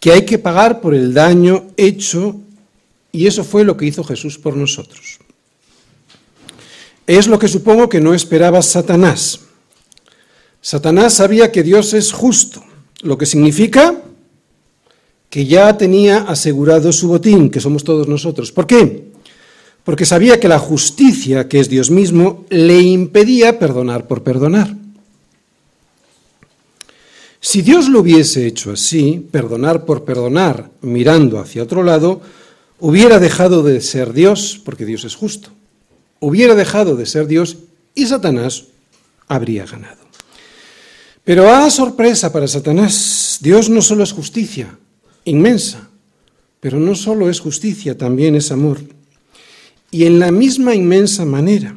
[0.00, 2.36] que hay que pagar por el daño hecho
[3.12, 5.18] y eso fue lo que hizo Jesús por nosotros.
[7.06, 9.40] Es lo que supongo que no esperaba Satanás.
[10.62, 12.62] Satanás sabía que Dios es justo,
[13.02, 14.02] lo que significa
[15.28, 18.50] que ya tenía asegurado su botín, que somos todos nosotros.
[18.52, 19.10] ¿Por qué?
[19.84, 24.79] Porque sabía que la justicia, que es Dios mismo, le impedía perdonar por perdonar.
[27.40, 32.20] Si Dios lo hubiese hecho así, perdonar por perdonar, mirando hacia otro lado,
[32.78, 35.50] hubiera dejado de ser Dios, porque Dios es justo
[36.20, 37.56] hubiera dejado de ser Dios
[37.94, 38.66] y Satanás
[39.26, 39.98] habría ganado.
[41.24, 44.78] Pero a ah, sorpresa para Satanás, Dios no solo es justicia,
[45.24, 45.88] inmensa,
[46.60, 48.80] pero no solo es justicia, también es amor.
[49.90, 51.76] Y en la misma inmensa manera,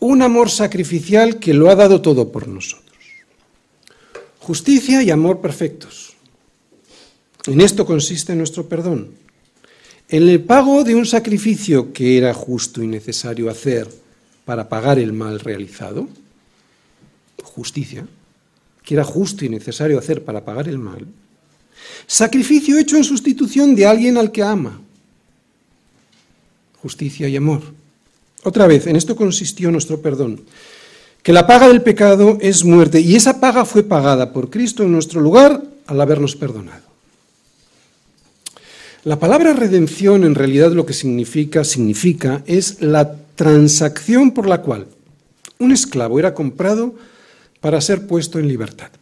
[0.00, 2.85] un amor sacrificial que lo ha dado todo por nosotros.
[4.46, 6.14] Justicia y amor perfectos.
[7.46, 9.10] En esto consiste nuestro perdón
[10.08, 13.88] en el pago de un sacrificio que era justo y necesario hacer
[14.44, 16.08] para pagar el mal realizado,
[17.42, 18.06] justicia,
[18.84, 21.08] que era justo y necesario hacer para pagar el mal,
[22.06, 24.80] sacrificio hecho en sustitución de alguien al que ama,
[26.80, 27.62] justicia y amor.
[28.44, 30.44] Otra vez, en esto consistió nuestro perdón,
[31.26, 34.92] que la paga del pecado es muerte y esa paga fue pagada por Cristo en
[34.92, 36.84] nuestro lugar al habernos perdonado.
[39.02, 44.86] La palabra redención en realidad lo que significa, es la transacción por la cual
[45.58, 46.94] un esclavo era comprado
[47.60, 48.92] para ser puesto en libertad.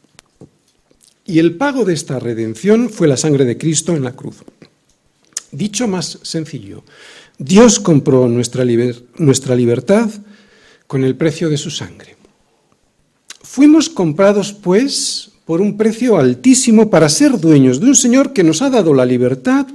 [1.27, 4.37] Y el pago de esta redención fue la sangre de Cristo en la cruz.
[5.53, 6.85] Dicho más sencillo,
[7.37, 10.09] Dios compró nuestra libertad
[10.87, 12.14] con el precio de su sangre.
[13.55, 18.63] Fuimos comprados, pues, por un precio altísimo para ser dueños de un Señor que nos
[18.63, 19.69] ha dado la libertad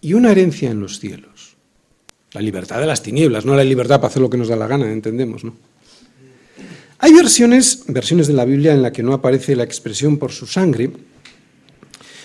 [0.00, 1.54] y una herencia en los cielos.
[2.32, 4.66] La libertad de las tinieblas, no la libertad para hacer lo que nos da la
[4.66, 5.54] gana, entendemos, ¿no?
[6.98, 10.48] Hay versiones, versiones de la Biblia en la que no aparece la expresión por su
[10.48, 10.90] sangre.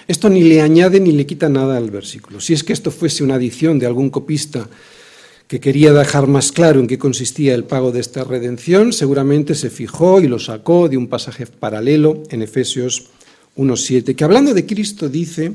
[0.07, 2.41] Esto ni le añade ni le quita nada al versículo.
[2.41, 4.67] Si es que esto fuese una adición de algún copista
[5.51, 9.69] que quería dejar más claro en qué consistía el pago de esta redención, seguramente se
[9.69, 13.09] fijó y lo sacó de un pasaje paralelo en Efesios
[13.57, 15.51] 1.7, que hablando de Cristo dice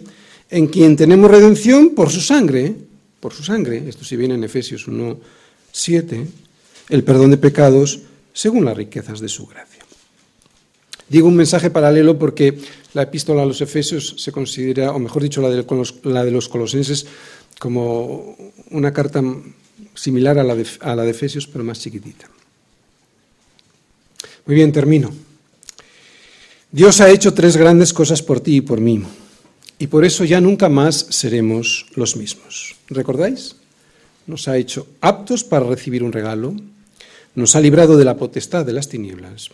[0.50, 2.74] en quien tenemos redención por su sangre,
[3.20, 5.18] por su sangre, esto si viene en Efesios 1,
[5.72, 6.26] 7,
[6.90, 8.00] el perdón de pecados
[8.34, 9.82] según las riquezas de su gracia.
[11.08, 12.58] Digo un mensaje paralelo porque
[12.92, 16.32] la epístola a los Efesios se considera, o mejor dicho, la de los, la de
[16.32, 17.06] los colosenses,
[17.58, 18.36] como
[18.70, 19.22] una carta
[19.96, 22.28] similar a la, de, a la de Efesios, pero más chiquitita.
[24.46, 25.12] Muy bien, termino.
[26.70, 29.02] Dios ha hecho tres grandes cosas por ti y por mí
[29.78, 32.76] y por eso ya nunca más seremos los mismos.
[32.88, 33.56] ¿Recordáis?
[34.26, 36.54] Nos ha hecho aptos para recibir un regalo,
[37.34, 39.50] nos ha librado de la potestad de las tinieblas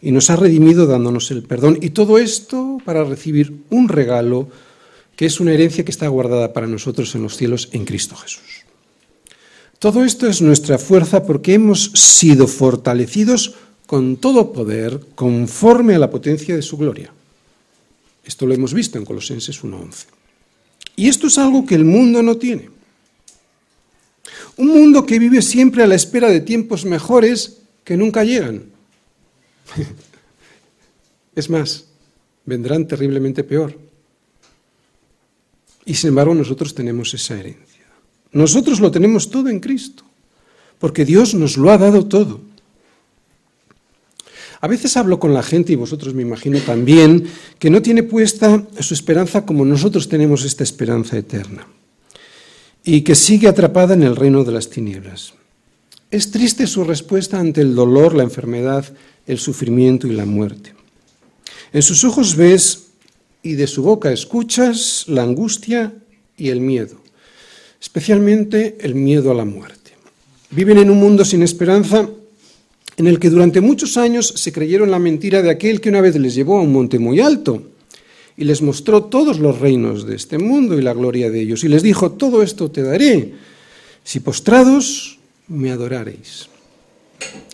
[0.00, 1.78] y nos ha redimido dándonos el perdón.
[1.82, 4.48] Y todo esto para recibir un regalo
[5.16, 8.57] que es una herencia que está guardada para nosotros en los cielos en Cristo Jesús.
[9.78, 13.54] Todo esto es nuestra fuerza porque hemos sido fortalecidos
[13.86, 17.12] con todo poder conforme a la potencia de su gloria.
[18.24, 20.04] Esto lo hemos visto en Colosenses 1.11.
[20.96, 22.70] Y esto es algo que el mundo no tiene.
[24.56, 28.64] Un mundo que vive siempre a la espera de tiempos mejores que nunca llegan.
[31.36, 31.84] Es más,
[32.44, 33.78] vendrán terriblemente peor.
[35.84, 37.67] Y sin embargo nosotros tenemos esa herencia.
[38.32, 40.04] Nosotros lo tenemos todo en Cristo,
[40.78, 42.40] porque Dios nos lo ha dado todo.
[44.60, 48.66] A veces hablo con la gente, y vosotros me imagino también, que no tiene puesta
[48.80, 51.66] su esperanza como nosotros tenemos esta esperanza eterna,
[52.84, 55.34] y que sigue atrapada en el reino de las tinieblas.
[56.10, 58.84] Es triste su respuesta ante el dolor, la enfermedad,
[59.26, 60.74] el sufrimiento y la muerte.
[61.72, 62.86] En sus ojos ves
[63.42, 65.94] y de su boca escuchas la angustia
[66.36, 66.96] y el miedo,
[67.80, 69.92] especialmente el miedo a la muerte.
[70.50, 72.08] Viven en un mundo sin esperanza
[72.96, 76.16] en el que durante muchos años se creyeron la mentira de aquel que una vez
[76.16, 77.62] les llevó a un monte muy alto
[78.36, 81.68] y les mostró todos los reinos de este mundo y la gloria de ellos, y
[81.68, 83.34] les dijo, todo esto te daré,
[84.04, 85.18] si postrados
[85.48, 86.48] me adorareis.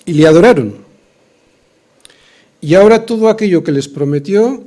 [0.05, 0.77] Y le adoraron.
[2.61, 4.63] Y ahora todo aquello que les prometió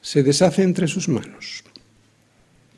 [0.00, 1.64] se deshace entre sus manos.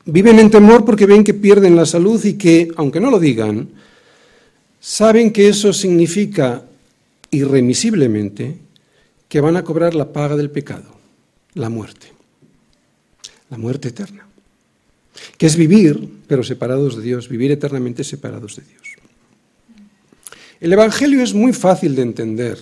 [0.07, 3.69] Viven en temor porque ven que pierden la salud y que, aunque no lo digan,
[4.81, 6.63] saben que eso significa
[7.31, 8.59] irremisiblemente
[9.29, 10.95] que van a cobrar la paga del pecado,
[11.55, 12.13] la muerte,
[13.49, 14.27] la muerte eterna,
[15.39, 18.83] que es vivir, pero separados de Dios, vivir eternamente separados de Dios.
[20.61, 22.59] El Evangelio es muy fácil de entender,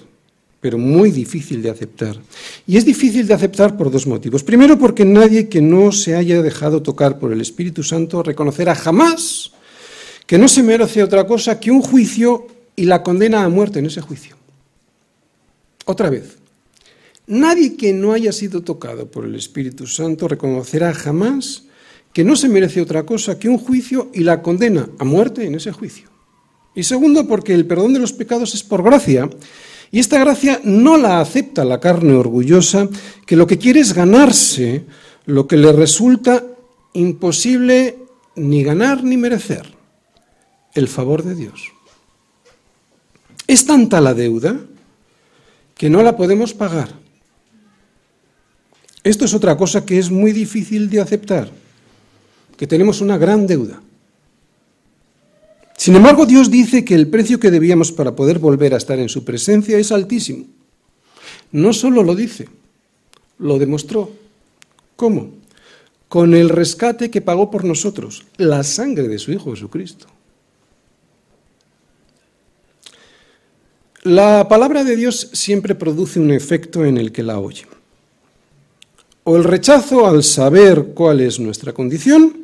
[0.63, 2.17] pero muy difícil de aceptar.
[2.69, 4.45] Y es difícil de aceptar por dos motivos.
[4.45, 9.51] Primero, porque nadie que no se haya dejado tocar por el Espíritu Santo reconocerá jamás
[10.25, 12.47] que no se merece otra cosa que un juicio
[12.77, 14.37] y la condena a muerte en ese juicio.
[15.85, 16.39] Otra vez,
[17.27, 21.65] nadie que no haya sido tocado por el Espíritu Santo reconocerá jamás
[22.13, 25.57] que no se merece otra cosa que un juicio y la condena a muerte en
[25.57, 26.09] ese juicio.
[26.73, 29.29] Y segundo, porque el perdón de los pecados es por gracia,
[29.93, 32.89] y esta gracia no la acepta la carne orgullosa,
[33.27, 34.87] que lo que quiere es ganarse
[35.27, 36.43] lo que le resulta
[36.95, 37.99] imposible
[38.35, 39.67] ni ganar ni merecer
[40.75, 41.73] el favor de Dios.
[43.47, 44.59] Es tanta la deuda
[45.75, 46.89] que no la podemos pagar.
[49.05, 51.51] Esto es otra cosa que es muy difícil de aceptar,
[52.57, 53.83] que tenemos una gran deuda.
[55.77, 59.09] Sin embargo, Dios dice que el precio que debíamos para poder volver a estar en
[59.09, 60.47] su presencia es altísimo.
[61.51, 62.49] No solo lo dice,
[63.39, 64.11] lo demostró.
[64.97, 65.31] ¿Cómo?
[66.09, 70.07] Con el rescate que pagó por nosotros, la sangre de su Hijo Jesucristo.
[74.03, 77.67] La palabra de Dios siempre produce un efecto en el que la oye.
[79.25, 82.42] O el rechazo al saber cuál es nuestra condición,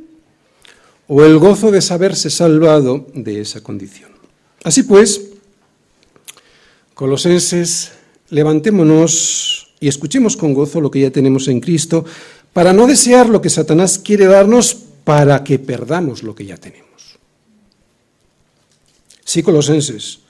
[1.09, 4.11] o el gozo de saberse salvado de esa condición.
[4.63, 5.23] Así pues,
[6.95, 7.93] colosenses,
[8.29, 12.05] levantémonos y escuchemos con gozo lo que ya tenemos en Cristo,
[12.53, 16.89] para no desear lo que Satanás quiere darnos para que perdamos lo que ya tenemos.
[19.25, 20.21] Sí, colosenses,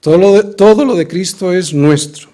[0.00, 2.28] todo lo, de, todo lo de Cristo es nuestro.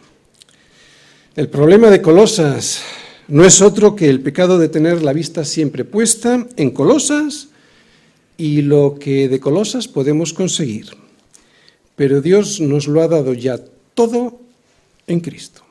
[1.35, 2.83] El problema de Colosas
[3.29, 7.49] no es otro que el pecado de tener la vista siempre puesta en Colosas
[8.37, 10.91] y lo que de Colosas podemos conseguir.
[11.97, 13.59] Pero Dios nos lo ha dado ya
[13.95, 14.41] todo
[15.07, 15.64] en Cristo.